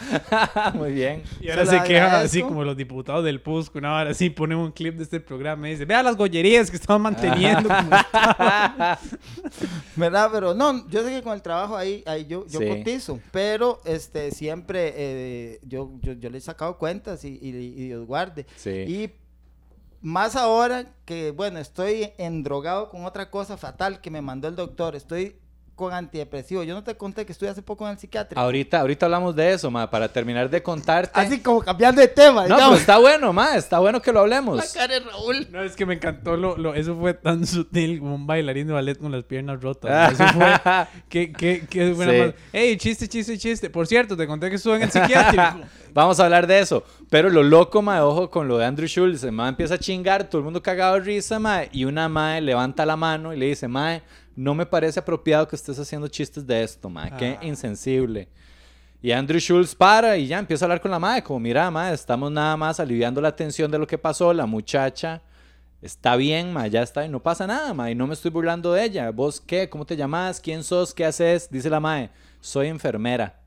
[0.73, 1.23] Muy bien.
[1.39, 4.57] Y ahora Se se quejan así como los diputados del PUSC, una hora así, ponen
[4.57, 7.69] un clip de este programa y dice, vea las gollerías que estaban manteniendo.
[7.69, 7.89] como-
[9.95, 10.29] ¿Verdad?
[10.31, 12.67] Pero no, yo sé que con el trabajo ahí, ahí yo, yo Sí.
[12.67, 17.87] cotizo, pero este siempre eh, yo, yo, yo le he sacado cuentas y, y- y
[17.87, 18.45] Dios guarde.
[18.55, 18.69] Sí.
[18.87, 19.11] Y
[20.01, 24.95] más ahora que, bueno, estoy endrogado con otra cosa fatal que me mandó el doctor,
[24.95, 25.39] estoy
[25.77, 26.63] con antidepresivo.
[26.63, 28.41] Yo no te conté que estuve hace poco en el psiquiátrico.
[28.41, 31.11] Ahorita, ahorita hablamos de eso, ma, para terminar de contarte.
[31.17, 32.79] Así como cambiando de tema, no, pero digamos.
[32.79, 34.57] está bueno, ma, está bueno que lo hablemos.
[34.57, 35.47] La cara de Raúl.
[35.51, 38.73] No, es que me encantó, lo, lo- eso fue tan sutil como un bailarín de
[38.73, 40.13] ballet con las piernas rotas.
[40.19, 40.47] Eso fue,
[41.07, 42.19] que, que, que buena Sí.
[42.19, 42.33] más.
[42.51, 43.69] Ey, chiste, chiste, chiste.
[43.69, 45.59] Por cierto, te conté que estuve en el psiquiátrico.
[45.93, 46.83] Vamos a hablar de eso.
[47.09, 49.23] Pero lo loco, ma, ojo con lo de Andrew Schultz.
[49.31, 52.85] Ma empieza a chingar, todo el mundo cagado de risa, ma, y una ma levanta
[52.85, 54.01] la mano y le dice, ma,
[54.37, 57.45] no me parece apropiado que estés haciendo chistes de esto, ma, qué Ah.
[57.45, 58.29] insensible.
[59.01, 61.91] Y Andrew Schultz para y ya empieza a hablar con la madre, como mira, ma,
[61.91, 65.21] estamos nada más aliviando la tensión de lo que pasó, la muchacha
[65.81, 68.73] está bien, ma, ya está, y no pasa nada, ma, y no me estoy burlando
[68.73, 69.11] de ella.
[69.11, 69.69] ¿Vos qué?
[69.69, 70.39] ¿Cómo te llamas?
[70.39, 70.93] ¿Quién sos?
[70.93, 71.49] ¿Qué haces?
[71.49, 73.39] Dice la madre, soy enfermera.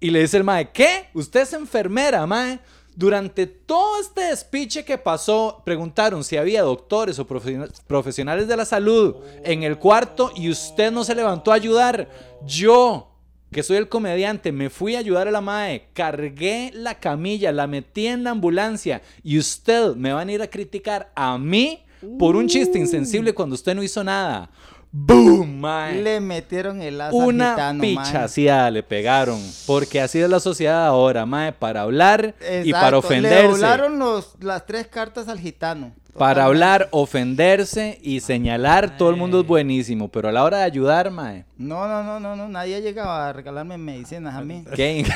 [0.00, 1.08] Y le dice el mae, ¿qué?
[1.12, 2.60] ¿Usted es enfermera, mae?
[2.98, 8.64] Durante todo este despiche que pasó, preguntaron si había doctores o profesiona- profesionales de la
[8.64, 12.08] salud en el cuarto y usted no se levantó a ayudar.
[12.44, 13.12] Yo,
[13.52, 17.68] que soy el comediante, me fui a ayudar a la mae, cargué la camilla, la
[17.68, 21.84] metí en la ambulancia y usted me van a ir a criticar a mí
[22.18, 24.50] por un chiste insensible cuando usted no hizo nada.
[24.90, 26.02] ¡Boom, mae!
[26.02, 29.38] Le metieron el lazo Una gitano, pichaseada le pegaron.
[29.66, 31.52] Porque así es la sociedad ahora, mae.
[31.52, 33.48] Para hablar y para Le ofenderse.
[33.48, 35.92] doblaron los, las tres cartas al gitano.
[36.16, 40.08] Para hablar, ofenderse y señalar, todo el mundo es buenísimo.
[40.08, 41.44] Pero a la hora de ayudar, mae.
[41.58, 42.48] No, no, no, no, no.
[42.48, 44.64] Nadie ha llegado a regalarme medicinas a mí.
[44.74, 45.04] ¿qué?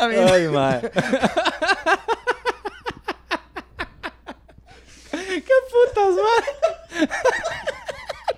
[0.00, 0.80] A mí Ay, mae.
[5.42, 7.08] ¿Qué putas, mae?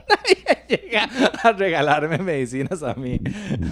[0.49, 1.05] Nadie llega
[1.43, 3.21] a regalarme medicinas a mí.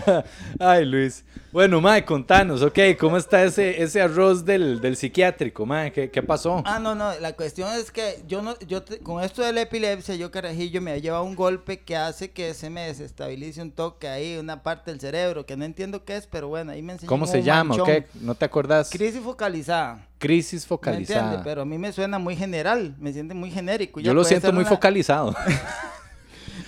[0.59, 1.25] Ay, Luis.
[1.53, 5.92] Bueno, mae, contanos, ok, ¿cómo está ese, ese arroz del, del psiquiátrico, mae?
[5.92, 6.62] ¿Qué, qué pasó?
[6.66, 7.12] Ah, no, no.
[7.20, 10.81] La cuestión es que yo no, yo te- con esto de la epilepsia, yo carajillo
[10.81, 14.64] me ha llevado un golpe que hace que se me desestabilice un toque ahí, una
[14.64, 17.42] parte del cerebro, que no entiendo qué es, pero bueno, ahí me enseñó ¿Cómo se
[17.44, 17.77] llama?
[17.77, 17.88] ¿ok?
[18.20, 18.90] ¿No te acordás?
[18.90, 20.09] Crisis focalizada.
[20.18, 21.20] Crisis ¿Me focalizada.
[21.20, 21.44] entiende?
[21.44, 24.01] Pero a mí me suena muy general, me siente muy genérico.
[24.01, 25.37] Ya Yo lo siento muy una- focalizado.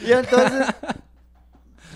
[0.04, 0.66] Y entonces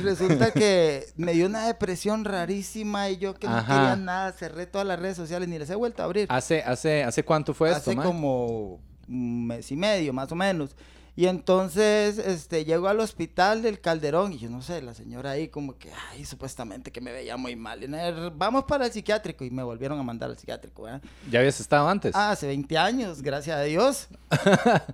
[0.01, 3.67] resulta que me dio una depresión rarísima y yo que no Ajá.
[3.67, 6.27] quería nada, cerré todas las redes sociales, ni les he vuelto a abrir.
[6.31, 10.77] ¿Hace, hace, ¿Hace cuánto fue esto, Hace como un mes y medio, más o menos.
[11.17, 15.49] Y entonces, este, llego al hospital del Calderón y yo no sé, la señora ahí
[15.49, 17.83] como que, ay, supuestamente que me veía muy mal.
[17.83, 17.99] Y no,
[18.37, 21.03] vamos para el psiquiátrico y me volvieron a mandar al psiquiátrico, ¿verdad?
[21.31, 22.15] ¿Ya habías estado antes?
[22.15, 24.09] Ah, hace 20 años, gracias a Dios.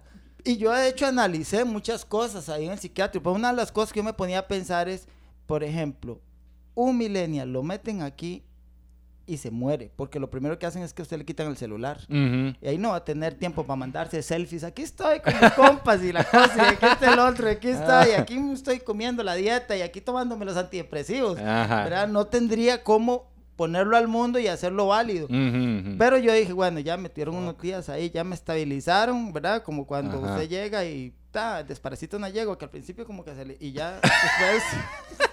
[0.47, 3.25] y yo de hecho analicé muchas cosas ahí en el psiquiátrico.
[3.25, 5.09] Pero una de las cosas que yo me ponía a pensar es,
[5.47, 6.21] por ejemplo,
[6.75, 8.45] un millennial lo meten aquí
[9.29, 11.57] y se muere, porque lo primero que hacen es que a usted le quitan el
[11.57, 12.01] celular.
[12.09, 14.63] Y ahí no va a tener tiempo para mandarse selfies.
[14.63, 17.69] Aquí estoy con mis compas y la cosa, y aquí está el otro, y aquí
[17.69, 21.41] está, y aquí estoy comiendo la dieta, y aquí tomándome los antidepresivos.
[21.41, 21.83] Ajá.
[21.83, 22.09] ¿verdad?
[22.09, 23.27] No tendría cómo
[23.57, 25.27] ponerlo al mundo y hacerlo válido.
[25.27, 25.97] Ujú, ujú.
[25.99, 29.63] Pero yo dije, bueno, ya metieron unos días ahí, ya me estabilizaron, ¿verdad?
[29.63, 30.35] Como cuando Ajá.
[30.35, 33.57] usted llega y ta, desparasita una yegua, que al principio como que se le...
[33.61, 34.63] Y ya después,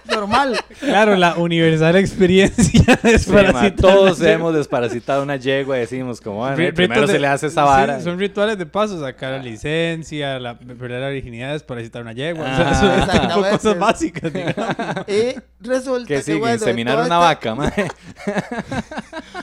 [0.10, 0.58] normal.
[0.80, 6.56] Claro, la universal experiencia de Sí, todos hemos desparasitado una yegua y decimos como, bueno,
[6.56, 8.00] Ri- primero ritos se de- le hace esa sí, vara.
[8.00, 12.42] son rituales de paso, sacar la licencia, la, perder la virginidad, desparasitar una yegua.
[12.42, 12.72] o sea, Ah.
[12.72, 13.50] eso es tipo Exactamente.
[13.50, 15.08] cosas básicas, digamos.
[15.08, 17.56] Y resulta que que, sigue, bueno, inseminar una esta- vaca.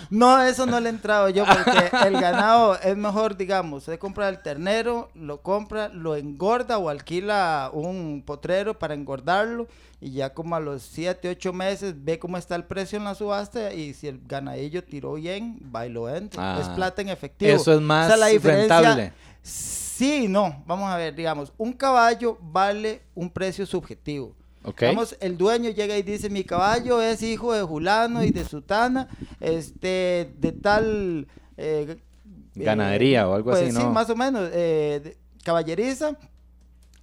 [0.09, 4.27] No, eso no le he entrado yo porque el ganado es mejor, digamos, usted compra
[4.29, 9.67] el ternero, lo compra, lo engorda o alquila un potrero para engordarlo
[10.01, 13.15] y ya como a los 7, 8 meses ve cómo está el precio en la
[13.15, 16.07] subasta y si el ganadillo tiró bien, va y lo.
[16.07, 17.51] Ah, es plata en efectivo.
[17.55, 19.13] Eso es más O sea, la diferencia- rentable.
[19.43, 20.63] Sí, no.
[20.65, 24.35] Vamos a ver, digamos, un caballo vale un precio subjetivo.
[24.63, 24.81] Ok.
[24.81, 29.07] Digamos, el dueño llega y dice, mi caballo es hijo de Julano y de Sutana,
[29.39, 31.27] este, de tal...
[31.57, 31.97] eh,
[32.53, 33.91] Ganadería o algo pues así, Sí, ¿no?
[33.91, 34.49] más o menos.
[34.53, 36.15] eh, de- caballeriza,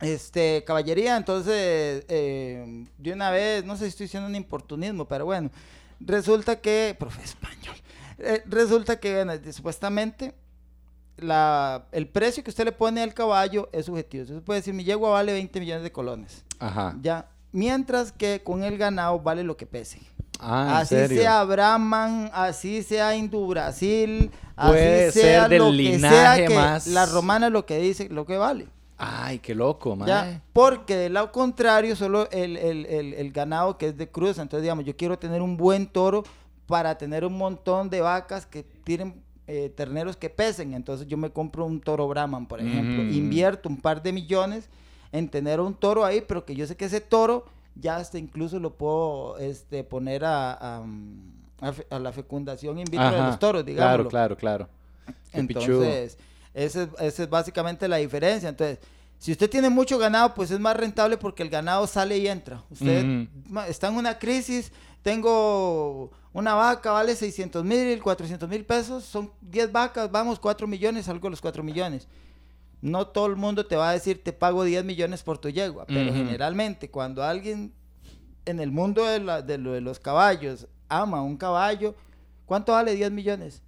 [0.01, 5.25] este, caballería, entonces, eh, de una vez, no sé si estoy diciendo un importunismo, pero
[5.25, 5.51] bueno,
[5.99, 7.75] resulta que, profe español,
[8.19, 10.35] eh, resulta que, bueno, supuestamente,
[11.17, 14.23] la, el precio que usted le pone al caballo es subjetivo.
[14.23, 16.45] Usted puede decir, mi yegua vale 20 millones de colones.
[16.61, 16.97] Ajá.
[17.03, 17.29] Ya.
[17.53, 20.01] Mientras que con el ganado vale lo que pese.
[20.41, 21.21] Ah, ¿en así serio?
[21.21, 26.55] sea Brahman, así sea Hindu Brasil, Puede así sea ser del lo que sea que
[26.55, 28.69] más- la romana lo que dice, lo que vale.
[28.99, 29.97] Ay, qué loco.
[30.07, 30.43] ¿ya?
[30.53, 34.63] Porque del lado contrario, solo el, el- el- el ganado que es de cruz, entonces
[34.63, 36.25] digamos, yo quiero tener un buen toro
[36.67, 41.31] para tener un montón de vacas que tienen eh, terneros que pesen, entonces yo me
[41.31, 43.13] compro un toro Brahman, por ejemplo, Ujú.
[43.13, 44.69] invierto un par de millones
[45.13, 48.59] en tener un toro ahí, pero que yo sé que ese toro ya hasta incluso
[48.59, 53.19] lo puedo este, poner a, a, mm, a fe- a la fecundación in vitro de
[53.27, 53.89] los toros, digamos.
[54.11, 54.69] Claro, claro, claro.
[55.33, 55.39] Qué.
[55.83, 56.19] Entonces,
[56.55, 58.49] esa es, es básicamente la diferencia.
[58.49, 58.79] Entonces,
[59.19, 62.63] si usted tiene mucho ganado, pues es más rentable porque el ganado sale y entra.
[62.71, 63.05] Usted
[63.69, 64.71] está en una crisis,
[65.03, 71.07] tengo una vaca, vale 600 mil, 400 mil pesos, son 10 vacas, vamos, 4 millones,
[71.07, 72.07] salgo los 4 millones.
[72.81, 75.85] No todo el mundo te va a decir, te pago 10 millones por tu yegua,
[75.87, 77.73] pero generalmente cuando alguien
[78.45, 81.95] en el mundo de, la- de lo de los caballos ama un caballo,
[82.47, 83.63] ¿cuánto vale 10 millones?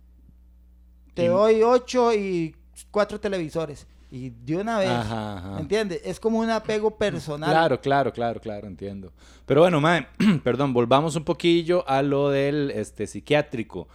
[1.15, 2.57] Te doy 8 y
[2.91, 3.87] 4 televisores.
[4.13, 5.61] Y de una vez, Ajá, ajá.
[5.61, 6.01] ¿entiendes?
[6.05, 7.51] Es como un apego personal.
[7.51, 9.13] Claro, claro, claro, claro, entiendo.
[9.47, 10.07] Pero bueno, mae,
[10.45, 13.87] perdón, volvamos un poquillo a lo del este, psiquiátrico.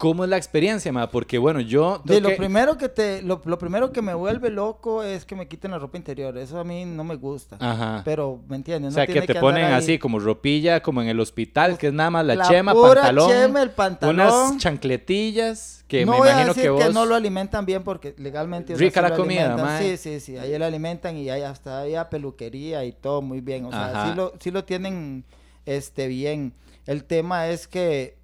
[0.00, 1.08] ¿Cómo es la experiencia, mae?
[1.08, 2.00] Porque bueno, yo...
[2.06, 5.36] De lo que- primero que te, lo, lo primero que me vuelve loco es que
[5.36, 6.38] me quiten la ropa interior.
[6.38, 7.58] Eso a mí no me gusta.
[7.60, 8.00] Ajá.
[8.02, 8.92] Pero, ¿me entiendes?
[8.92, 12.08] o sea, que te ponen así como ropilla, como en el hospital, que es nada
[12.08, 14.14] más la, La chema, pura pantalón, chema, el pantalón.
[14.14, 16.94] unas chancletillas, que no me voy a imagino decir que vos...
[16.94, 19.82] no lo alimentan bien porque legalmente Rica la comida, mae.
[19.82, 23.66] Sí, sí, sí, ahí lo alimentan y hay hasta había peluquería y todo muy bien,
[23.66, 24.10] o sea, Ajá.
[24.10, 25.24] sí lo, sí lo tienen
[25.66, 26.54] este bien.
[26.86, 28.19] El tema es que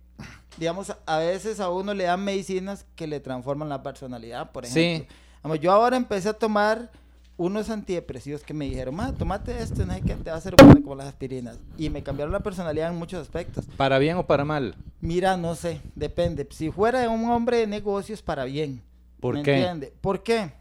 [0.56, 4.80] digamos a veces a uno le dan medicinas que le transforman la personalidad, por Sí.
[4.80, 5.14] ejemplo.
[5.42, 6.90] Digamos, yo ahora empecé a tomar
[7.36, 10.54] unos antidepresivos que me dijeron, "Ma, tomate esto, no sé qué, te va a hacer
[10.56, 13.66] bueno como las aspirinas." Y me cambiaron la personalidad en muchos aspectos.
[13.76, 14.74] ¿Para bien o para mal?
[15.00, 16.48] Mira, no sé, depende.
[16.50, 18.82] Si fuera un hombre de negocios, para bien.
[19.20, 19.56] ¿Por ¿Me qué?
[19.58, 19.92] entiende?
[20.00, 20.52] ¿Por qué?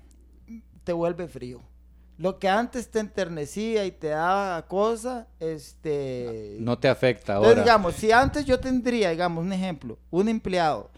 [0.84, 1.62] Te vuelve frío.
[2.17, 6.56] Lo que antes te enternecía y te daba cosa, este...
[6.60, 7.62] No te afecta Entonces, ahora.
[7.63, 10.89] digamos, si antes yo tendría, digamos, un ejemplo, un empleado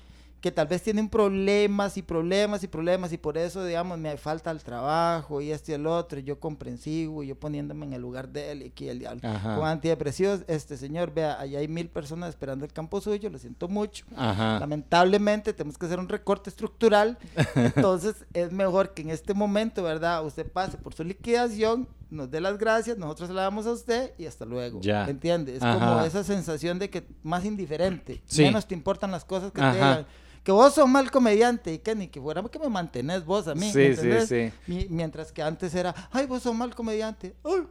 [0.41, 4.52] que tal vez tienen problemas y problemas y problemas y por eso, digamos, me falta
[4.52, 8.02] el trabajo y este y el otro, y yo comprensivo, y yo poniéndome en el
[8.02, 9.21] lugar de él y aquí el diablo.
[9.21, 13.67] Con antidepresivos, este señor, vea, allá hay mil personas esperando el campo suyo, lo siento
[13.67, 14.06] mucho.
[14.15, 14.60] Ajá.
[14.60, 17.17] Lamentablemente tenemos que hacer un recorte estructural,
[17.56, 20.23] entonces es mejor que en este momento, ¿verdad?
[20.26, 24.13] Usted pase por su liquidación, nos dé las gracias, nosotros se la damos a usted
[24.17, 24.80] y hasta luego.
[24.82, 25.04] Ya.
[25.06, 25.56] ¿Me entiende?
[25.58, 25.74] Es Ajá.
[25.80, 28.43] como esa sensación de que más indiferente, Sí.
[28.43, 29.72] menos te importan las cosas que Ajá.
[29.72, 30.06] te digan.
[30.43, 33.56] Que vos sos mal comediante y que ni que fuera que me mantenés vos a
[33.56, 33.70] mí.
[33.72, 34.54] Sí, ¿me sí, sí.
[34.67, 37.36] Mi- mientras que antes era, ay, vos sos mal comediante.
[37.43, 37.63] Ay,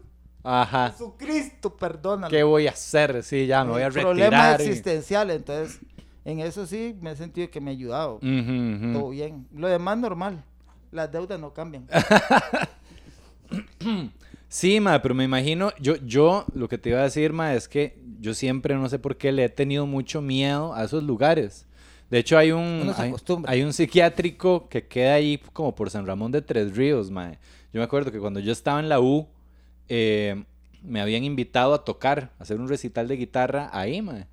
[0.45, 0.91] Ajá.
[0.91, 2.31] Jesucristo, perdónalo.
[2.31, 3.23] ¿Qué voy a hacer?
[3.25, 4.61] Sí, ya me voy a retirar.
[4.61, 5.81] y- existenciales, entonces
[6.27, 8.19] en eso sí me he sentido que me ha ayudado.
[8.21, 9.49] Todo bien.
[9.53, 10.45] Lo demás normal.
[10.93, 11.89] Las deudas no cambian.
[14.57, 17.69] Sí, ma, pero me imagino, yo, yo lo que te iba a decir, ma, es
[17.69, 21.67] que yo siempre, no sé por qué, le he tenido mucho miedo a esos lugares.
[22.09, 22.91] De hecho, hay un,
[23.45, 27.33] hay, un psiquiátrico que queda ahí como por San Ramón de Tres Ríos, ma.
[27.71, 29.29] Yo me acuerdo que cuando yo estaba en la U,
[29.91, 30.43] eh,
[30.83, 34.27] me habían invitado a tocar, a hacer un recital de guitarra ahí, ma.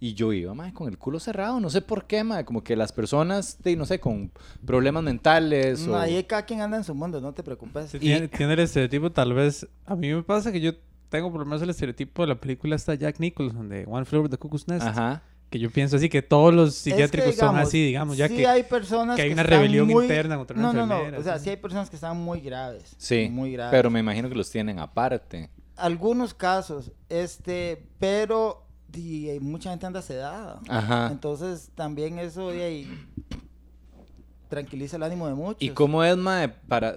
[0.00, 2.44] Y yo iba, ma, con el culo cerrado, no sé por qué, ma.
[2.44, 4.30] Como que las personas, de, no sé, con
[4.64, 5.96] problemas mentales No, o...
[5.98, 7.90] ahí cada quien anda en su mundo, no te preocupes.
[7.90, 9.66] Sí, Tiene, tiene el estereotipo, tal vez.
[9.86, 10.72] A mí me pasa que yo
[11.08, 14.26] tengo por lo menos el estereotipo de la película esta Jack Nicholson de One Floor
[14.26, 14.86] of the Cuckoo's Nest.
[14.86, 15.22] Ajá.
[15.50, 18.36] Que yo pienso así, que todos los Es que, psiquiátricos son así, digamos, ya sí
[18.36, 18.46] que.
[18.46, 20.94] hay personas que hay una están rebelión muy- interna contra una No, no, no.
[20.96, 21.44] enfermera, O sea, sí.
[21.44, 22.94] sí hay personas que están muy graves.
[22.98, 23.70] Sí, Muy graves.
[23.72, 25.48] pero me imagino que los tienen aparte.
[25.74, 30.60] Algunos casos, este, pero y mucha gente anda sedada.
[30.68, 31.08] Ajá.
[31.12, 33.06] Entonces también eso de ahí
[34.48, 35.62] tranquiliza el ánimo de muchos.
[35.62, 36.96] ¿Y cómo es, mae, para...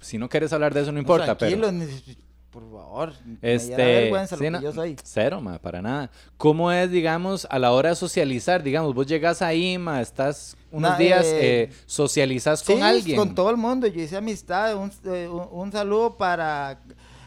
[0.00, 1.72] Si no quieres hablar de eso, no No, importa, tranquilo, pero...
[1.72, 2.16] ni-
[2.50, 3.12] por favor.
[3.42, 4.96] Este, me vergüenza sí, lo no, que yo soy.
[5.02, 6.08] Cero, ma, para nada.
[6.36, 8.62] ¿Cómo es, digamos, a la hora de socializar?
[8.62, 13.16] Digamos, vos llegas ahí, ma, estás unos días, eh, eh, socializas Sí, con alguien.
[13.16, 13.88] con todo el mundo.
[13.88, 14.76] Yo hice amistad.
[14.76, 16.80] Un, eh, un- un saludo para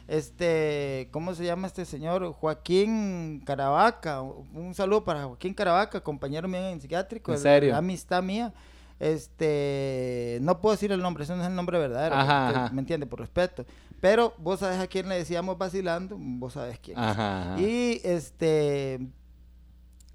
[0.07, 2.31] este, ¿cómo se llama este señor?
[2.33, 4.21] Joaquín Caravaca.
[4.21, 7.33] Un saludo para Joaquín Caravaca, compañero mío en psiquiátrico.
[7.33, 7.75] ¿En serio?
[7.75, 8.53] Amistad mía.
[8.99, 12.15] Este, no puedo decir el nombre, ese no es el nombre verdadero.
[12.15, 12.69] Ajá.
[12.73, 13.05] ¿Me entiende?
[13.05, 13.65] Por respeto.
[13.99, 16.97] Pero vos sabes a quién le decíamos vacilando, vos sabes quién.
[16.97, 17.03] es.
[17.03, 17.61] Ajá, ajá.
[17.61, 18.99] Y este,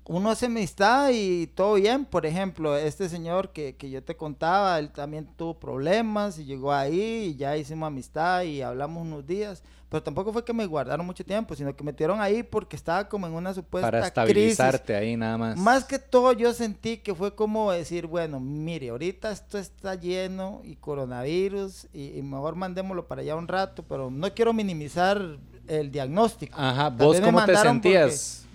[0.05, 2.05] uno hace amistad y todo bien.
[2.05, 6.73] Por ejemplo, este señor que, que yo te contaba, él también tuvo problemas y llegó
[6.73, 9.63] ahí y ya hicimos amistad y hablamos unos días.
[9.93, 13.11] Pero tampoco fue que me guardaron mucho tiempo, sino que me metieron ahí porque estaba
[13.11, 14.09] como en una supuesta Para crisis.
[14.09, 15.59] estabilizarte ahí nada más.
[15.59, 20.63] Más que todo yo sentí que fue como decir, bueno, mire, ahorita esto está lleno
[20.65, 25.37] y coronavirus y, y mejor mandémoslo para allá un rato, pero no quiero minimizar
[25.69, 26.59] el diagnóstico.
[26.59, 28.47] Ajá, Tal ¿vos me cómo te porque- sentías?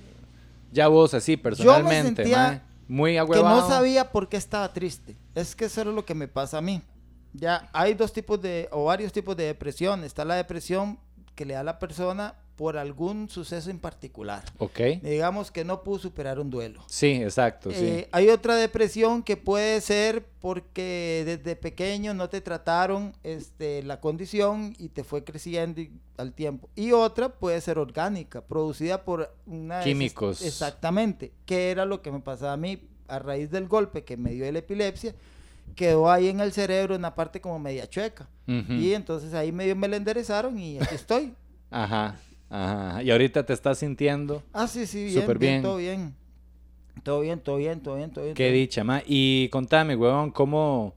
[0.72, 2.62] Ya vos así, personalmente, sentía mae.
[2.88, 3.62] Muy que agüevado.
[3.62, 5.16] no sabía por qué estaba triste.
[5.36, 6.82] Es que eso era lo que me pasa a mí.
[7.34, 10.04] Ya hay dos tipos de, o varios tipos de depresión.
[10.04, 10.98] Está la depresión
[11.38, 14.44] que le da a la persona por algún suceso en particular.
[14.58, 14.80] Ok.
[15.04, 16.84] Digamos que no pudo superar un duelo.
[16.88, 17.86] Sí, exacto, sí.
[17.86, 24.02] Eh, hay otra depresión que puede ser porque desde pequeño no te trataron este, la
[24.02, 25.84] condición y te fue creciendo
[26.18, 26.68] al tiempo.
[26.76, 29.82] Y otra puede ser orgánica, producida por una...
[29.82, 30.42] Químicos.
[30.42, 34.32] Exactamente, que era lo que me pasaba a mí a raíz del golpe que me
[34.32, 35.14] dio la epilepsia,
[35.76, 38.28] quedó ahí en el cerebro una parte como media chueca.
[38.48, 41.34] Y entonces ahí medio me la enderezaron y aquí estoy.
[41.70, 42.16] Ajá,
[42.50, 43.04] ajá.
[43.04, 44.42] Y ahorita te estás sintiendo.
[44.54, 45.62] Ah, sí, sí, bien, Súper bien, bien.
[45.64, 46.16] todo bien.
[47.04, 48.36] Todo bien, todo bien, todo bien, todo bien.
[48.36, 48.64] Qué todo bien.
[48.64, 49.02] dicha, ma.
[49.06, 50.94] Y contame, huevón, ¿cómo,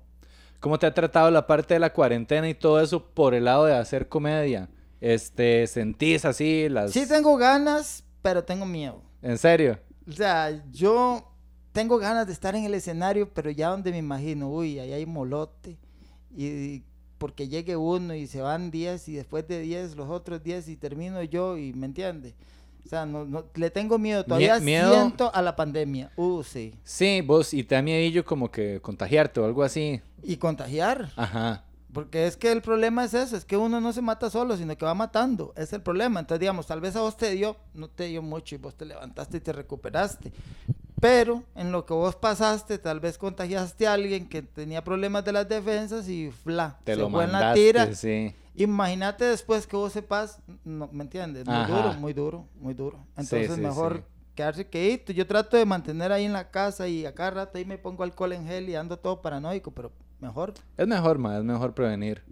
[0.60, 3.64] ¿cómo te ha tratado la parte de la cuarentena y todo eso por el lado
[3.64, 4.68] de hacer comedia?
[5.00, 6.92] Este, ¿sentís así las...
[6.92, 9.02] Sí tengo ganas, pero tengo miedo.
[9.22, 9.78] ¿En serio?
[10.08, 11.29] O sea, yo
[11.72, 15.06] tengo ganas de estar en el escenario, pero ya donde me imagino, uy, ahí hay
[15.06, 15.76] molote.
[16.36, 16.82] Y
[17.18, 20.76] porque llegue uno y se van 10 y después de 10 los otros 10 y
[20.76, 22.34] termino yo y me entiende.
[22.84, 26.10] O sea, no, no- le tengo miedo, todavía miedo- siento a la pandemia.
[26.16, 26.74] Uh, sí.
[26.82, 30.00] Sí, vos, y te da miedillo como que contagiarte o algo así.
[30.22, 31.10] Y contagiar.
[31.16, 31.64] Ajá.
[31.92, 34.76] Porque es que el problema es eso, es que uno no se mata solo, sino
[34.78, 35.52] que va matando.
[35.56, 36.20] Es el problema.
[36.20, 38.84] Entonces, digamos, tal vez a vos te dio, no te dio mucho y vos te
[38.86, 40.32] levantaste y te recuperaste.
[41.00, 45.32] Pero en lo que vos pasaste, tal vez contagiaste a alguien que tenía problemas de
[45.32, 47.94] las defensas y fla, Te se lo fue en mandaste, la tira.
[47.94, 48.34] sí.
[48.54, 51.46] Imagínate después que vos sepas, no, ¿me entiendes?
[51.46, 51.66] Muy Ajá.
[51.66, 52.98] duro, muy duro, muy duro.
[53.16, 55.12] Entonces sí, mejor quedarse quedito.
[55.12, 58.02] Yo trato de mantener ahí en la casa y a cada rato ahí me pongo
[58.02, 60.52] alcohol en gel y ando todo paranoico, pero mejor.
[60.76, 62.22] Es mejor, ma, es mejor prevenir.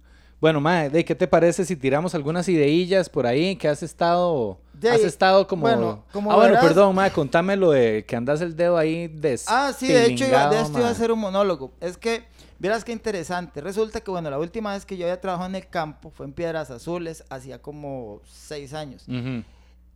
[0.41, 4.59] Bueno, ma, ¿de qué te parece si tiramos algunas ideillas por ahí que has estado...
[4.73, 5.63] De has estado como...
[5.63, 9.41] bueno, como ah, bueno, perdón, ma, contame lo de que andas el dedo ahí de
[9.49, 10.97] Ah, sí, de hecho, iba, de esto iba a ma.
[10.97, 11.73] ser un monólogo.
[11.81, 12.23] Es que,
[12.61, 13.61] verás qué interesante.
[13.61, 16.33] Resulta que, bueno, la última vez que yo había trabajado en el campo fue en
[16.33, 19.05] Piedras Azules, hacía como seis años.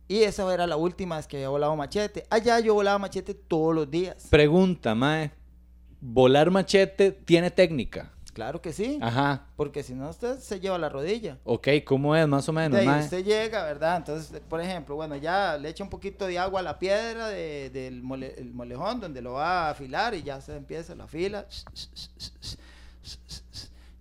[0.09, 2.25] Y esa era la última vez que había volado machete.
[2.29, 4.27] Allá yo volaba machete todos los días.
[4.29, 5.31] Pregunta, mae.
[6.01, 8.11] ¿Volar machete tiene técnica?
[8.33, 8.97] Claro que sí.
[9.01, 9.45] Ajá.
[9.55, 11.37] Porque si no, usted se lleva la rodilla.
[11.43, 13.03] Ok, ¿cómo es más o menos, mae?
[13.03, 13.97] usted llega, ¿verdad?
[13.97, 17.69] Entonces, por ejemplo, bueno, ya le echa un poquito de agua a la piedra de-
[17.69, 21.45] del mole- el molejón donde lo va a afilar y ya se empieza la fila.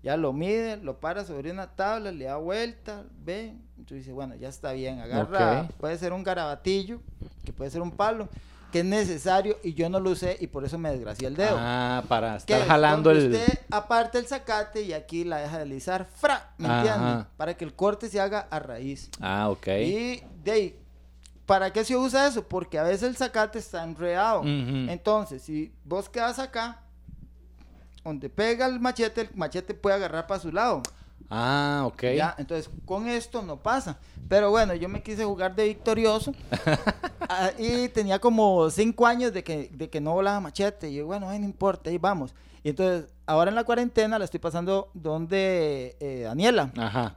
[0.02, 3.54] Ya lo mide, lo para sobre una tabla, le da vuelta, ve.
[3.78, 7.00] Entonces dice, bueno, ya está bien, agarra, puede ser un garabatillo,
[7.44, 8.28] que puede ser un palo,
[8.72, 11.56] que es necesario y yo no lo usé y por eso me desgracié el dedo.
[11.58, 13.32] Ah, para Que estar jalando el...
[13.32, 17.26] Usted aparte el zacate y aquí la deja deslizar, fra, ¿me entiende?
[17.36, 19.10] Para que el corte se haga a raíz.
[19.20, 19.66] Ah, ok.
[19.68, 20.80] Y de ahí,
[21.46, 22.48] ¿para qué se usa eso?
[22.48, 24.42] Porque a veces el zacate está enredado.
[24.44, 26.80] Entonces, si vos quedas acá,
[28.02, 30.82] donde pega el machete, el machete puede agarrar para su lado.
[31.34, 32.02] Ah, ok.
[32.14, 32.34] ¿ya?
[32.36, 33.96] Entonces, con esto no pasa.
[34.28, 36.34] Pero bueno, yo me quise jugar de victorioso.
[37.20, 40.90] ah, y tenía como cinco años de que, de que no volaba machete.
[40.90, 42.34] Y yo, bueno, ay, no importa, ahí vamos.
[42.62, 46.70] Y entonces, ahora en la cuarentena la estoy pasando donde eh, Daniela.
[46.76, 47.16] Ajá.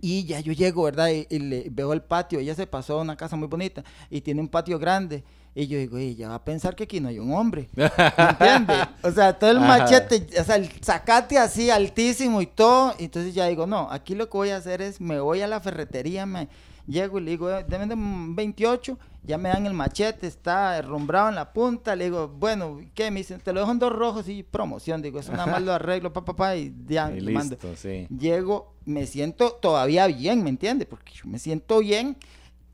[0.00, 1.08] Y ya yo llego, ¿verdad?
[1.08, 2.38] Y, y le veo el patio.
[2.38, 5.24] Ella se pasó a una casa muy bonita y tiene un patio grande.
[5.54, 7.68] Y yo digo, ella va a pensar que aquí no hay un hombre.
[7.76, 7.86] ¿Me
[8.30, 8.78] entiendes?
[9.02, 9.66] O sea, todo el Ajá.
[9.78, 12.94] machete, o sea, el zacate así altísimo y todo.
[12.98, 15.46] Y entonces ya digo, no, aquí lo que voy a hacer es, me voy a
[15.46, 16.48] la ferretería, me
[16.86, 21.28] llego y le digo, "Eh, deme un 28 ya me dan el machete, está herrumbrado
[21.28, 23.08] en la punta, le digo, bueno, ¿qué?
[23.12, 25.72] Me dicen, te lo dejo en dos rojos y promoción, digo, eso nada más lo
[25.74, 27.54] arreglo, papá, papá, y ya, Y mando.
[27.54, 28.08] listo, sí.
[28.10, 30.88] Llego, me siento todavía bien, ¿me entiendes?
[30.88, 32.16] Porque yo me siento bien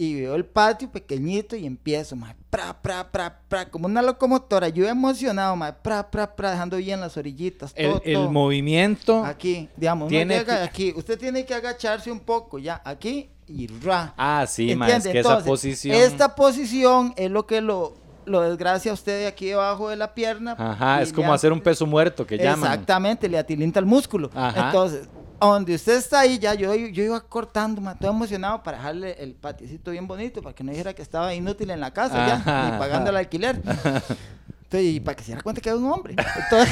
[0.00, 4.68] y veo el patio pequeñito y empiezo, mae, pra, pra, pra, pra, como una locomotora.
[4.68, 7.72] Yo emocionado, mae, pra, pra, pra, dejando bien las orillitas.
[7.74, 8.30] El, todo, el todo.
[8.30, 9.24] movimiento.
[9.24, 10.92] Aquí, digamos, tiene llega que- aquí.
[10.96, 14.14] Usted tiene que agacharse un poco, ya, aquí y ra.
[14.16, 14.96] Ah, sí, ¿Entiende?
[14.96, 15.96] es que esa Entonces, posición.
[15.96, 20.14] Esta posición es lo que lo, lo desgracia a usted de aquí debajo de la
[20.14, 20.54] pierna.
[20.58, 22.70] Ajá, es como hacer un peso muerto que llaman.
[22.72, 24.30] Exactamente, le atilinta el músculo.
[24.34, 24.66] Ajá.
[24.66, 25.08] Entonces,
[25.46, 29.34] donde usted está ahí, ya yo, yo iba cortando, ma, todo emocionado para dejarle el
[29.34, 32.70] patiecito bien bonito, para que no dijera que estaba inútil en la casa Ajá, ya,
[32.70, 33.56] ni pagando el alquiler.
[33.56, 36.14] Entonces, y para que se diera cuenta que era un hombre.
[36.18, 36.68] Entonces,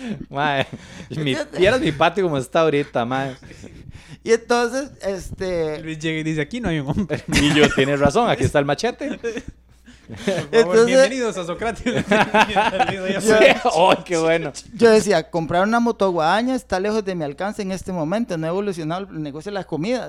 [0.28, 0.66] Mae,
[1.10, 3.36] mi, vieras mi patio como está ahorita, mae.
[4.22, 5.82] y entonces, este...
[5.82, 7.22] Luis llega y dice, aquí no hay un hombre.
[7.40, 9.18] Y yo, tienes razón, aquí está el machete.
[10.06, 12.04] Por favor, Entonces- bienvenidos a Socrates.
[12.06, 14.52] ¡Ay, qué bueno!
[14.74, 18.36] Yo decía, comprar una motoguadaña está lejos de mi alcance en este momento.
[18.38, 20.08] No ha evolucionado el negocio de las comidas.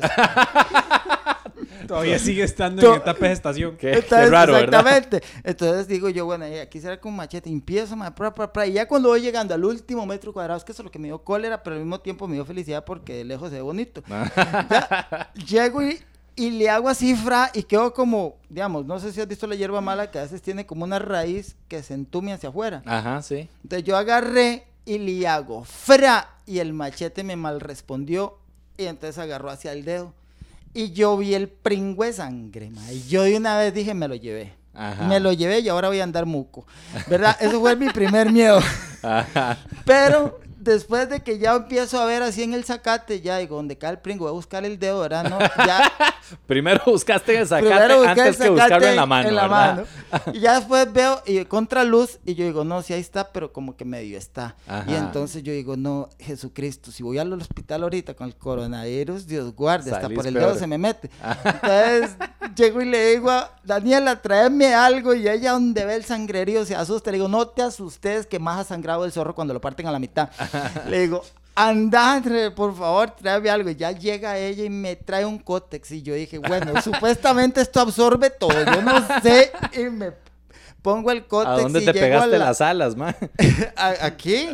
[1.88, 3.78] Todavía sigue estando en etapa de gestación.
[3.78, 4.82] Qué, qué Entonces, raro, ¿verdad?
[4.82, 5.24] exactamente.
[5.44, 8.74] Entonces digo yo, bueno, y aquí será con machete, empiezo, ma, pra, pra, pra, y
[8.74, 11.08] ya cuando voy llegando al último metro cuadrado, es que eso es lo que me
[11.08, 14.04] dio cólera, pero al mismo tiempo me dio felicidad porque de lejos se ve bonito.
[14.10, 16.00] Ya, llego y,
[16.38, 19.56] y le hago así, fra, y quedo como, digamos, no sé si has visto la
[19.56, 22.84] hierba mala que a veces tiene como una raíz que se entume hacia afuera.
[22.86, 23.50] Ajá, sí.
[23.64, 28.38] Entonces yo agarré y le hago, fra, y el machete me mal respondió,
[28.78, 30.14] y entonces agarró hacia el dedo.
[30.76, 34.08] Y yo vi el pringo de sangre, ma, y yo de una vez dije, me
[34.08, 34.54] lo llevé.
[34.76, 35.08] Ajá.
[35.08, 36.68] Me lo llevé y ahora voy a andar muco.
[37.08, 37.36] ¿Verdad?
[37.40, 38.60] Eso fue mi primer miedo.
[39.02, 39.58] Ajá.
[39.86, 40.40] Pero
[40.72, 43.92] después de que ya empiezo a ver así en el zacate, ya digo, donde cae
[43.92, 45.30] el pringo, voy a buscar el dedo, ¿verdad?
[45.30, 45.92] No, ya.
[46.48, 49.88] Primero buscaste el zacate antes el que buscarlo en la mano, en la ¿verdad?
[50.12, 50.22] mano.
[50.34, 53.52] Y ya después veo y contra luz y yo digo, no, sí ahí está, pero
[53.52, 54.56] como que medio está.
[54.68, 54.90] Ajá.
[54.92, 59.54] Y entonces yo digo, no, Jesucristo, si voy al hospital ahorita con el coronavirus, Dios
[59.56, 60.50] guarde, hasta por el peor.
[60.50, 61.10] dedo se me mete.
[61.44, 62.16] Entonces
[62.56, 66.76] llego y le digo a Daniela, tráeme algo y ella donde ve el sangrerío se
[66.76, 67.12] asusta.
[67.12, 69.92] Le digo, no te asustes que más ha sangrado el zorro cuando lo parten a
[69.92, 70.30] la mitad.
[70.90, 71.24] Le digo,
[71.56, 72.22] anda,
[72.56, 73.70] por favor, tráeme algo.
[73.70, 75.92] Y ya llega ella y me trae un cótex.
[75.92, 78.54] Y yo dije, bueno, supuestamente esto absorbe todo.
[78.66, 79.52] Yo no sé.
[79.74, 80.12] Y me
[80.82, 81.50] pongo el cótex.
[81.52, 83.16] ¿A dónde y te llego a pegaste la- las alas, man?
[84.02, 84.48] aquí.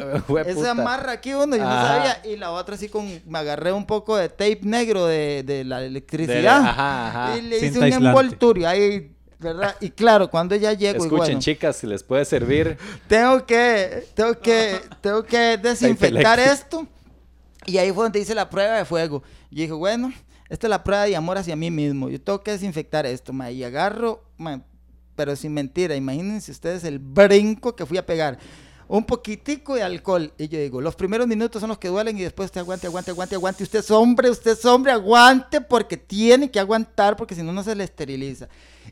[0.46, 2.22] Esa amarra aquí uno, yo no sabía.
[2.24, 5.80] Y la otra así con, me agarré un poco de tape negro de, de la
[5.80, 6.58] De- electricidad.
[6.62, 7.38] ajá, ajá.
[7.38, 8.08] Y le hice un aislante.
[8.08, 9.13] envoltorio ahí,
[9.44, 9.76] ¿verdad?
[9.80, 12.78] Y claro, cuando ya llego, Escuchen, bueno, chicas, si les puede servir.
[13.08, 16.88] tengo que, tengo que, tengo que desinfectar esto.
[17.66, 19.24] Y ahí fue donde hice la prueba de fuego.
[19.50, 20.12] Y dije, bueno,
[20.50, 22.10] esta es la prueba de amor hacia mí mismo.
[22.10, 23.52] Yo tengo que desinfectar esto, ma.
[23.52, 24.64] Y agarro, ma,
[25.16, 28.38] pero sin mentira, imagínense ustedes el brinco que fui a pegar.
[28.88, 30.34] Un poquitico de alcohol.
[30.38, 33.12] Y yo digo, los primeros minutos son los que duelen y después te aguante, aguante,
[33.12, 33.64] aguante, aguante.
[33.64, 37.64] Usted es hombre, usted es hombre, aguante porque tiene que aguantar porque si no, no
[37.64, 38.48] se le esteriliza.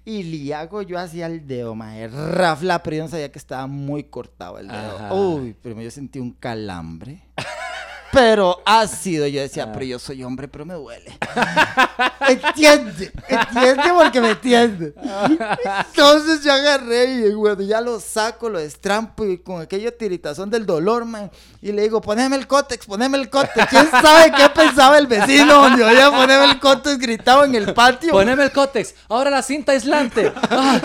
[0.06, 3.68] Y le hago yo hacia el dedo, mae, rafla, pero yo no sabía que estaba
[3.68, 4.98] muy cortado el dedo.
[4.98, 5.14] Ajá.
[5.14, 7.24] Uy, pero yo sentí un calambre.
[8.12, 9.72] Pero ácido, yo decía, Ah.
[9.72, 11.18] pero yo soy hombre, pero me duele.
[12.28, 14.94] entiende, entiende porque me entiende.
[15.88, 20.66] Entonces yo agarré y bueno, ya lo saco, lo destrampo y con aquella tiritazón del
[20.66, 21.32] dolor, man.
[21.64, 23.68] Y le digo, poneme el cótex, poneme el cótex.
[23.70, 28.12] ¿Quién sabe qué pensaba el vecino donde oía ponerme el cótex gritado en el patio?
[28.14, 30.34] Poneme el cótex, ahora la cinta aislante.
[30.50, 30.80] Ah,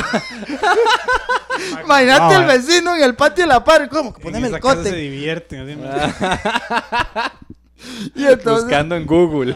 [1.82, 2.58] Imagínate No, el eh.
[2.58, 4.12] vecino en el patio de la par, ¿cómo?
[4.12, 4.96] que En Poneme esa el casa se cótex.
[4.96, 5.80] divierten.
[8.14, 9.54] Y entonces, buscando en Google.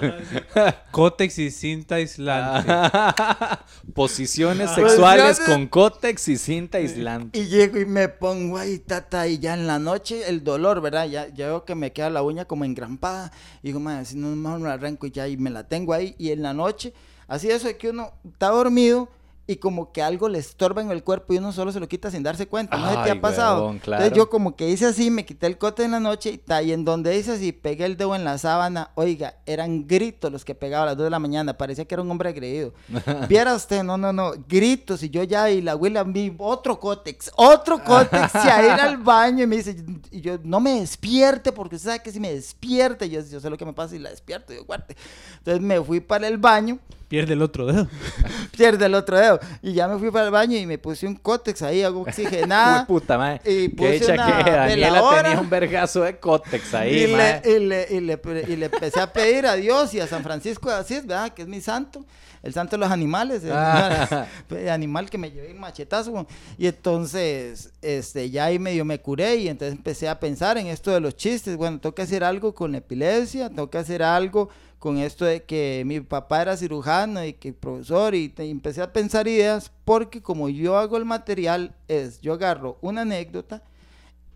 [0.90, 2.70] Cótex y cinta aislante.
[3.94, 4.74] Posiciones Ah.
[4.74, 7.38] sexuales Posiciones- con cótex y cinta aislante.
[7.38, 11.06] Y llego y me pongo ahí, tata, y ya en la noche el dolor, ¿verdad?
[11.08, 13.32] Ya, ya veo que me queda la uña como engrampada.
[13.62, 15.92] Y digo, madre, si no, mejor me la arranco y ya, y me la tengo
[15.92, 16.14] ahí.
[16.18, 16.92] Y en la noche,
[17.26, 19.08] así eso de que uno está dormido
[19.50, 22.08] y como que algo le estorba en el cuerpo y uno solo se lo quita
[22.08, 22.76] sin darse cuenta.
[22.76, 23.56] ¿No se te ha pasado?
[23.56, 24.04] huevón, claro.
[24.04, 26.62] Entonces yo como que hice así, me quité el cote en la noche y, ta,
[26.62, 28.92] y en donde hice así, pegué el dedo en la sábana.
[28.94, 31.58] Oiga, eran gritos los que pegaba a las 2 de la mañana.
[31.58, 32.72] Parecía que era un hombre agredido.
[33.28, 37.32] Viera usted, no, no, no, gritos y yo ya y la abuela vi otro cótex,
[37.34, 41.50] otro cótex y a ir al baño y me dice, y yo no me despierte
[41.50, 43.98] porque usted sabe que si me despierte, yo, yo sé lo que me pasa y
[43.98, 44.96] la despierto, yo guarte.
[45.38, 46.78] Entonces me fui para el baño
[47.10, 47.88] Pierde el otro dedo.
[48.56, 49.40] pierde el otro dedo.
[49.62, 52.86] Y ya me fui para el baño y me puse un cótex ahí, algo oxigenada.
[52.86, 53.40] Puta, mae.
[53.44, 55.22] y Qué puse dicha una que Daniela veladora.
[55.24, 59.00] tenía un vergazo de cótex ahí, y, le, y, le, y, le, y le empecé
[59.00, 61.34] a pedir a Dios y a San Francisco de Asís, ¿verdad?
[61.34, 62.04] Que es mi santo.
[62.44, 63.42] El santo de los animales.
[63.44, 64.26] El Ah.
[64.72, 66.26] animal que me llevé en machetazo.
[66.56, 70.90] Y entonces, este, ya ahí medio me curé y entonces empecé a pensar en esto
[70.90, 71.56] de los chistes.
[71.56, 74.48] Bueno, tengo que hacer algo con la epilepsia, tengo que hacer algo
[74.80, 78.82] con esto de que mi papá era cirujano y que profesor y, te- y empecé
[78.82, 83.62] a pensar ideas porque como yo hago el material es, yo agarro una anécdota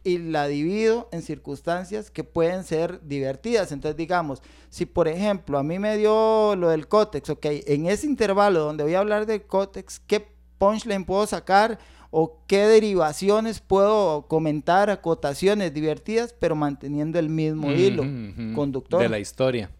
[0.05, 3.72] y la divido en circunstancias que pueden ser divertidas.
[3.72, 8.07] Entonces, digamos, si por ejemplo a mí me dio lo del cótex, ok, en ese
[8.07, 10.28] intervalo donde voy a hablar del cótex, ¿qué
[10.59, 11.78] punchline puedo sacar?
[12.11, 18.03] ¿O qué derivaciones puedo comentar, acotaciones divertidas, pero manteniendo el mismo hilo
[18.55, 19.01] conductor?
[19.01, 19.70] De la historia.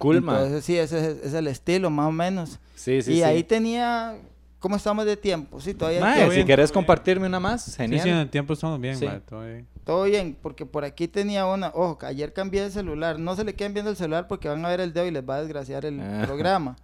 [0.00, 2.58] Entonces, sí, ese es, es el estilo, más o menos.
[2.74, 3.22] Sí, sí, y sí.
[3.22, 4.16] ahí tenía,
[4.58, 5.60] ¿cómo estamos de tiempo?
[5.60, 6.68] Sí, todavía Mae, si bien, bien.
[6.68, 8.02] compartirme una más, Sí, genial.
[8.02, 9.06] sí, en el tiempo estamos bien, Sí.
[9.06, 9.66] mae, todo bien.
[9.84, 11.68] Todo bien, porque por aquí tenía una.
[11.68, 13.18] Ojo, ayer cambié el celular.
[13.18, 15.22] No se le queden viendo el celular porque van a ver el dedo y les
[15.28, 16.22] va a desgraciar el Ah.
[16.26, 16.76] programa.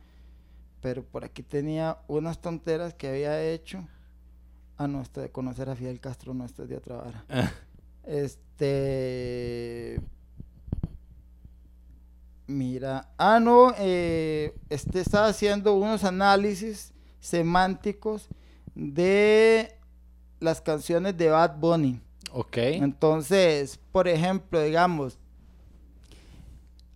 [0.81, 3.87] Pero por aquí tenía unas tonteras que había hecho.
[4.79, 7.25] Ah, no, este de conocer a Fidel Castro, no, es de otra vara.
[7.29, 7.51] Ah,
[8.73, 10.01] Este.
[12.53, 13.09] Mira.
[13.17, 18.29] Ah, no, eh, este estaba haciendo unos análisis semánticos
[18.75, 19.79] de
[20.39, 22.01] las canciones de Bad Bunny.
[22.33, 22.57] ok.
[22.59, 25.19] Entonces, por ejemplo, digamos,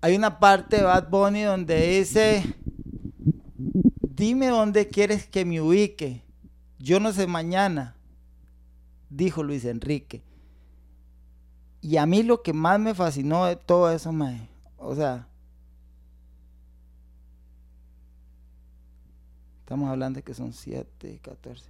[0.00, 2.44] hay una parte de Bad Bunny donde dice,
[4.00, 6.22] dime dónde quieres que me ubique.
[6.78, 7.96] Yo no sé mañana,
[9.08, 10.22] dijo Luis Enrique.
[11.80, 15.28] Y a mí lo que más me fascinó de todo eso, mae, o sea,
[19.66, 21.64] estamos hablando de que son 7, 14.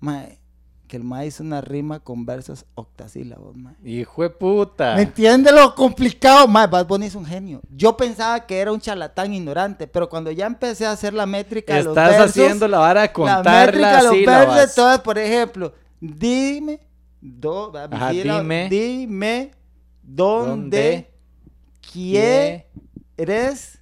[0.00, 0.40] Mae,
[0.88, 3.76] que el mae hizo una rima con versos octasílabos, mae.
[3.84, 4.96] Hijo de puta.
[4.96, 6.48] ¿Me entiende lo complicado?
[6.48, 7.60] Mae, Bad Bunny es un genio.
[7.70, 11.76] Yo pensaba que era un charlatán ignorante, pero cuando ya empecé a hacer la métrica
[11.76, 14.54] de los Estás versos, haciendo la vara de la contar métrica de los sílabas.
[14.56, 16.80] versos, todas, por ejemplo, dime,
[17.20, 18.68] do, Ajá, sílaba, dime.
[18.68, 19.50] dime
[20.02, 22.66] dónde ¿Dónde?
[23.16, 23.78] quieres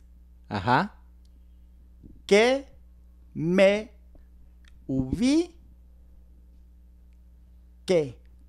[0.50, 0.94] Ajá.
[2.26, 2.75] que
[3.36, 3.92] me
[4.86, 5.52] ubique.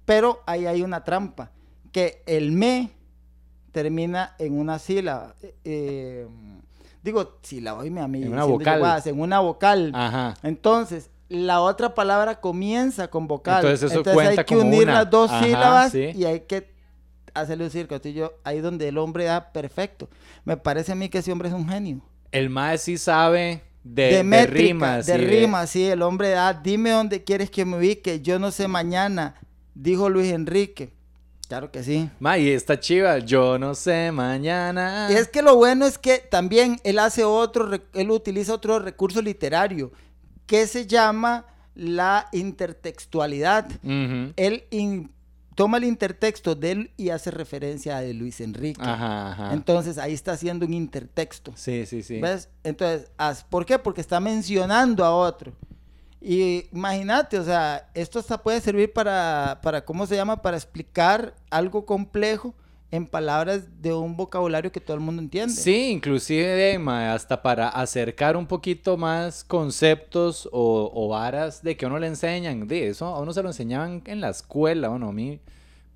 [0.06, 1.52] Pero ahí hay una trampa,
[1.92, 2.92] que el me
[3.74, 5.36] termina en una sílaba.
[5.42, 6.28] Eh, eh,
[7.04, 8.24] digo, sílaba, oíme a mí.
[8.24, 9.02] En una vocal.
[9.04, 9.92] en una vocal.
[9.94, 10.36] Ajá.
[10.42, 13.66] Entonces, la otra palabra comienza con vocal.
[13.66, 14.94] Entonces, eso cuenta hay que como unir una.
[14.94, 16.12] las dos Ajá, sílabas sí.
[16.16, 16.74] y hay que
[17.34, 17.98] hacerle un círculo.
[17.98, 20.08] Entonces, yo, ahí donde el hombre da perfecto.
[20.46, 22.00] Me parece a mí que ese hombre es un genio.
[22.32, 23.64] El mae sí sabe
[23.94, 25.06] de, de métrica, rimas.
[25.06, 28.68] De rimas, sí, el hombre da, dime dónde quieres que me ubique, yo no sé
[28.68, 29.36] mañana,
[29.74, 30.94] dijo Luis Enrique.
[31.48, 32.10] Claro que sí.
[32.20, 35.08] Mae, y esta chiva, yo no sé mañana.
[35.10, 39.22] Y es que lo bueno es que también él hace otro, él utiliza otro recurso
[39.22, 39.92] literario
[40.46, 43.68] que se llama la intertextualidad.
[43.84, 45.12] Él in-
[45.58, 48.80] toma el intertexto de él y hace referencia a de Luis Enrique.
[48.80, 49.54] Ajá, ajá.
[49.54, 51.52] Entonces ahí está haciendo un intertexto.
[51.56, 52.22] sí, sí, sí.
[52.22, 52.50] ¿Ves?
[52.64, 53.10] Entonces,
[53.50, 53.80] ¿por qué?
[53.80, 55.54] Porque está mencionando a otro.
[56.22, 60.44] Y imagínate, o sea, esto hasta puede servir para, para, ¿cómo se llama?
[60.44, 62.54] Para explicar algo complejo
[62.90, 65.54] en palabras de un vocabulario que todo el mundo entiende.
[65.54, 71.86] Sí, inclusive mae, hasta para acercar un poquito más conceptos o, o varas de que
[71.86, 72.68] uno le enseñan.
[72.68, 75.40] De eso a uno se lo enseñaban en la escuela, bueno, a mí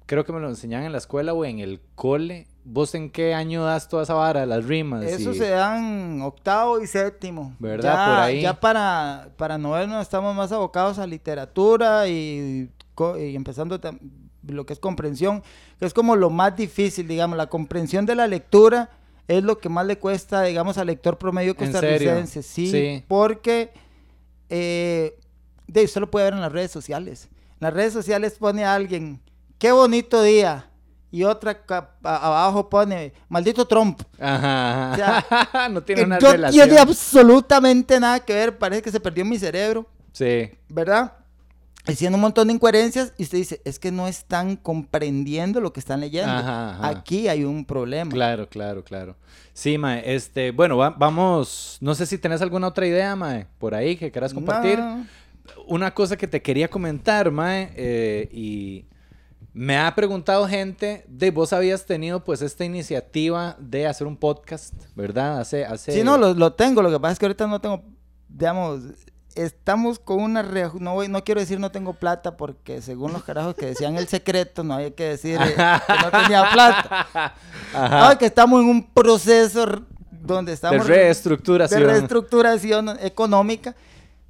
[0.06, 2.48] creo que me lo enseñaban en la escuela o en el cole.
[2.64, 5.04] ¿Vos en qué año das toda esa vara, las rimas?
[5.04, 7.56] Eso y- se dan octavo y séptimo.
[7.58, 7.94] ¿Verdad?
[7.94, 8.42] Ya, Por ahí.
[8.42, 12.70] Ya para, para noveno estamos más abocados a literatura y,
[13.20, 13.80] y empezando
[14.48, 15.44] lo que es comprensión,
[15.80, 18.90] que es como lo más difícil, digamos, la comprensión de la lectura
[19.28, 22.42] es lo que más le cuesta, digamos, al lector promedio costarricense.
[22.44, 23.04] Sí, Sí.
[23.08, 23.72] porque
[24.50, 25.18] eh,
[25.68, 27.30] de, usted lo puede ver en las redes sociales.
[27.32, 29.22] En las redes sociales pone a alguien,
[29.58, 30.68] qué bonito día.
[31.14, 31.62] Y otra
[32.04, 34.02] abajo pone, maldito Trump.
[34.20, 36.68] Ajá, O sea, no tiene que una no relación.
[36.68, 41.14] tiene absolutamente nada que ver, parece que se perdió en mi cerebro, Sí, ¿verdad?
[41.88, 45.80] Diciendo un montón de incoherencias y usted dice, es que no están comprendiendo lo que
[45.80, 46.32] están leyendo.
[46.32, 46.88] Ajá, ajá.
[46.90, 48.12] Aquí hay un problema.
[48.12, 49.16] claro, claro, claro.
[49.54, 53.74] Sí, mae, este, bueno, va- vamos, no sé si tenés alguna otra idea, mae, por
[53.76, 54.78] ahí que quieras compartir.
[54.80, 55.06] No,
[55.68, 58.86] Una cosa que te quería comentar, mae, eh, y
[59.54, 64.74] Me ha preguntado gente de vos habías tenido pues esta iniciativa de hacer un podcast,
[64.96, 65.42] ¿verdad?
[65.42, 65.92] Hace, hace...
[65.92, 66.82] Sí, no, lo, lo tengo.
[66.82, 67.84] Lo que pasa es que ahorita no tengo,
[68.30, 68.82] digamos,
[69.36, 70.44] estamos con una...
[70.80, 74.08] No, voy- no quiero decir no tengo plata porque según los carajos que decían el
[74.08, 77.08] secreto, no había que decir eh, que no tenía plata.
[77.74, 78.10] Ajá.
[78.10, 79.66] No, que estamos en un proceso
[80.12, 80.86] donde de estamos...
[80.88, 81.80] reestructuración.
[81.82, 83.76] de reestructuración económica,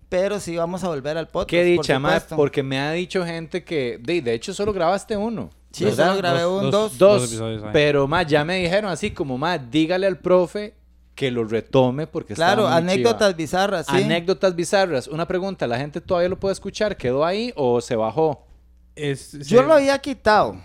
[0.09, 1.49] pero sí vamos a volver al podcast.
[1.49, 5.15] Qué por dicha, más, porque me ha dicho gente que, de, de hecho, solo grabaste
[5.17, 5.49] uno.
[5.71, 6.07] Sí, ¿verdad?
[6.07, 7.21] solo grabé Dos- un dos- dos.
[7.21, 7.71] Dos, episodios, ajá.
[7.71, 10.73] pero más, ya me dijeron así como, más, dígale al profe
[11.21, 13.37] que lo retome porque está Claro, muy anécdotas chiva.
[13.37, 13.95] bizarras, sí.
[14.03, 15.07] Anécdotas bizarras.
[15.07, 16.97] Una pregunta, ¿la gente todavía lo puede escuchar?
[16.97, 18.47] ¿Quedó ahí o se bajó?
[18.95, 20.55] Es- Yo se- lo había quitado,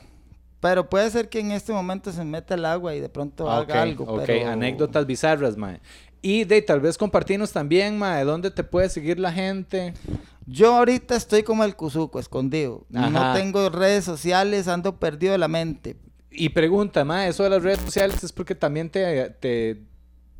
[0.60, 3.58] pero puede ser que en este momento se meta el agua y de pronto Ah,
[3.58, 4.04] haga algo.
[4.04, 5.78] ok, pero- anécdotas bizarras, mae.
[6.22, 9.92] Y de tal vez compartirnos también, mae, dónde te puede seguir la gente.
[10.46, 12.86] Yo ahorita estoy como el cuzuco, escondido.
[12.94, 13.10] Ajá.
[13.10, 15.96] No tengo redes sociales, ando perdido de la mente.
[16.30, 19.82] Y pregunta, mae, eso de las redes sociales es porque también te, te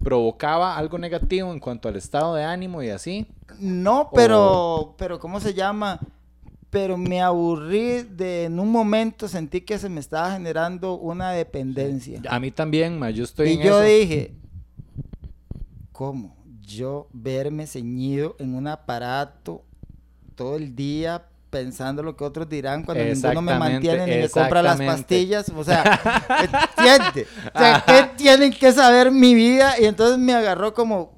[0.07, 3.27] provocaba algo negativo en cuanto al estado de ánimo y así.
[3.59, 5.99] No, pero, pero ¿cómo se llama?
[6.71, 12.23] Pero me aburrí de, en un momento sentí que se me estaba generando una dependencia.
[12.31, 13.83] A mí también, mae, yo estoy Y en yo eso.
[13.83, 14.35] dije,
[15.91, 16.37] ¿cómo?
[16.63, 19.65] Yo verme ceñido en un aparato
[20.37, 21.27] todo el día
[21.57, 25.49] pensando lo que otros dirán cuando ninguno me mantiene ni me compra las pastillas.
[25.49, 25.83] O sea,
[26.77, 27.27] ¿entiende?
[27.55, 29.81] O sea, ¿qué tienen que saber mi vida?
[29.81, 31.17] Y entonces me agarró como,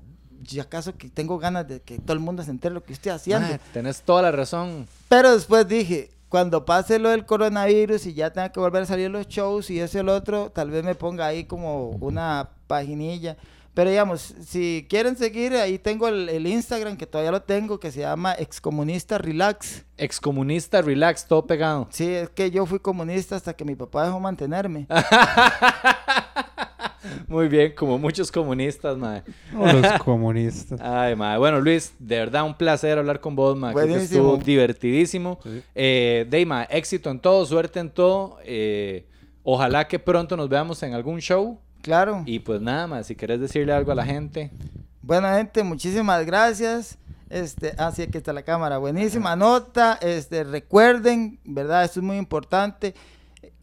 [0.49, 3.11] ¿y acaso que tengo ganas de que todo el mundo se entere lo que estoy
[3.11, 3.49] haciendo?
[3.49, 4.86] Mae, tenés toda la razón.
[5.09, 9.11] Pero después dije, cuando pase lo del coronavirus y ya tenga que volver a salir
[9.11, 13.36] los shows y eso y el otro, tal vez me ponga ahí como una paginilla.
[13.79, 17.93] Pero digamos, si quieren seguir, ahí tengo el, el Instagram que todavía lo tengo, que
[17.93, 19.85] se llama Excomunista Relax.
[19.97, 21.87] Excomunista, relax, todo pegado.
[21.93, 24.89] Sí, es que yo fui comunista hasta que mi papá dejó mantenerme.
[27.29, 29.22] Muy bien, como muchos comunistas, mae.
[29.53, 30.81] Los comunistas.
[30.83, 31.39] Ay, mae.
[31.39, 33.74] Bueno, Luis, de verdad un placer hablar con vos, mae.
[33.74, 34.33] Creo que Buenísimo.
[34.35, 35.39] estuvo divertidísimo.
[35.45, 35.62] Sí.
[35.76, 38.39] Eh, Deima, éxito en todo, suerte en todo.
[38.43, 39.07] Eh,
[39.45, 41.61] ojalá que pronto nos veamos en algún show.
[41.83, 42.22] Claro.
[42.26, 44.51] Y pues nada más, si querés decirle algo a la gente.
[45.03, 46.99] Bueno, gente, muchísimas gracias.
[47.31, 48.79] Este, así que está la cámara.
[48.79, 49.99] Buenísima nota.
[50.01, 51.85] Este, recuerden, ¿verdad?
[51.85, 52.95] Esto es muy importante.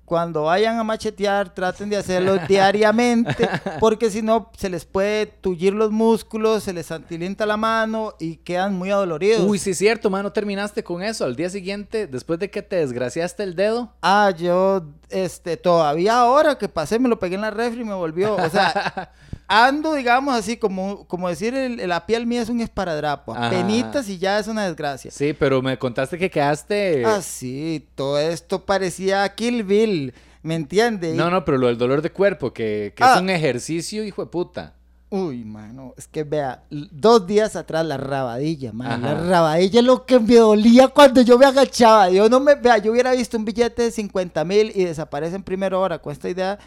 [0.05, 3.49] Cuando vayan a machetear, traten de hacerlo diariamente,
[3.79, 8.37] porque si no, se les puede tullir los músculos, se les antilenta la mano y
[8.37, 9.41] quedan muy adoloridos.
[9.41, 11.25] Uy, sí es cierto, mano, terminaste con eso.
[11.25, 13.93] Al día siguiente, después de que te desgraciaste el dedo.
[14.01, 17.95] Ah, yo, este, todavía ahora que pasé, me lo pegué en la refri y me
[17.95, 18.35] volvió.
[18.35, 19.11] O sea,
[19.47, 23.33] ando, digamos así, como, como decir, el- la piel mía es un esparadrapo.
[23.35, 23.49] Ajá.
[23.49, 25.11] Penitas y ya es una desgracia.
[25.11, 27.03] Sí, pero me contaste que quedaste...
[27.05, 31.15] Ah, sí, todo esto parecía Kill Bill, ¿me entiendes?
[31.15, 33.15] No, no, pero lo del dolor de cuerpo, que, que Ah.
[33.15, 34.73] es un ejercicio, hijo de puta.
[35.11, 39.01] Uy, mano, es que vea, dos días atrás la rabadilla, man.
[39.03, 42.09] La rabadilla es lo que me dolía cuando yo me agachaba.
[42.09, 45.43] Yo no me, vea, yo hubiera visto un billete de 50 mil y desaparece en
[45.43, 46.57] primera hora con esta idea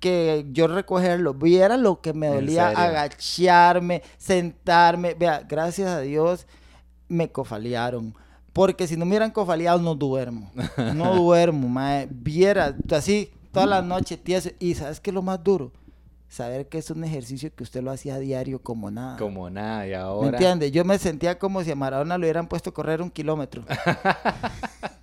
[0.00, 1.34] que yo recogerlo.
[1.34, 5.14] Viera lo que me ¿En dolía agacharme, sentarme.
[5.14, 6.46] Vea, gracias a Dios
[7.08, 8.14] me cofalearon.
[8.52, 10.50] Porque si no me hubieran cofaleado, no duermo.
[10.94, 12.08] No duermo, mae.
[12.10, 14.50] Viera, así, toda la noche, tieso.
[14.58, 15.72] Y ¿sabes qué es lo más duro?
[16.28, 19.16] Saber que es un ejercicio que usted lo hacía a diario como nada.
[19.16, 20.28] Como nada, y ¿Me ahora...
[20.30, 20.70] entiende?
[20.70, 23.64] Yo me sentía como si a Maradona le hubieran puesto a correr un kilómetro.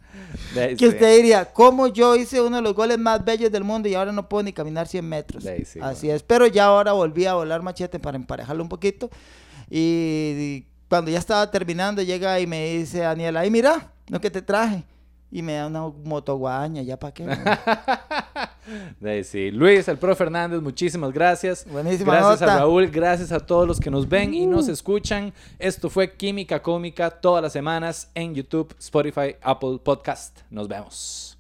[0.54, 0.88] Que sí.
[0.88, 4.12] usted diría, ¿cómo yo hice uno de los goles más bellos del mundo y ahora
[4.12, 5.44] no puedo ni caminar 100 metros?
[5.44, 6.24] Sí, Así es.
[6.24, 9.10] Pero ya ahora volví a volar machete para emparejarlo un poquito.
[9.70, 14.42] Y cuando ya estaba terminando, llega y me dice Daniela, ay, mira lo que te
[14.42, 14.84] traje.
[15.32, 17.26] Y me da una motoguaña, ¿ya para qué?
[19.24, 19.52] sí.
[19.52, 21.66] Luis, el profe Fernández, muchísimas gracias.
[21.70, 22.56] Buenísima Gracias nota.
[22.56, 25.34] a Raúl, gracias a todos los que nos ven y nos escuchan.
[25.60, 30.40] Esto fue Química Cómica todas las semanas en YouTube, Spotify, Apple Podcast.
[30.50, 31.38] Nos vemos.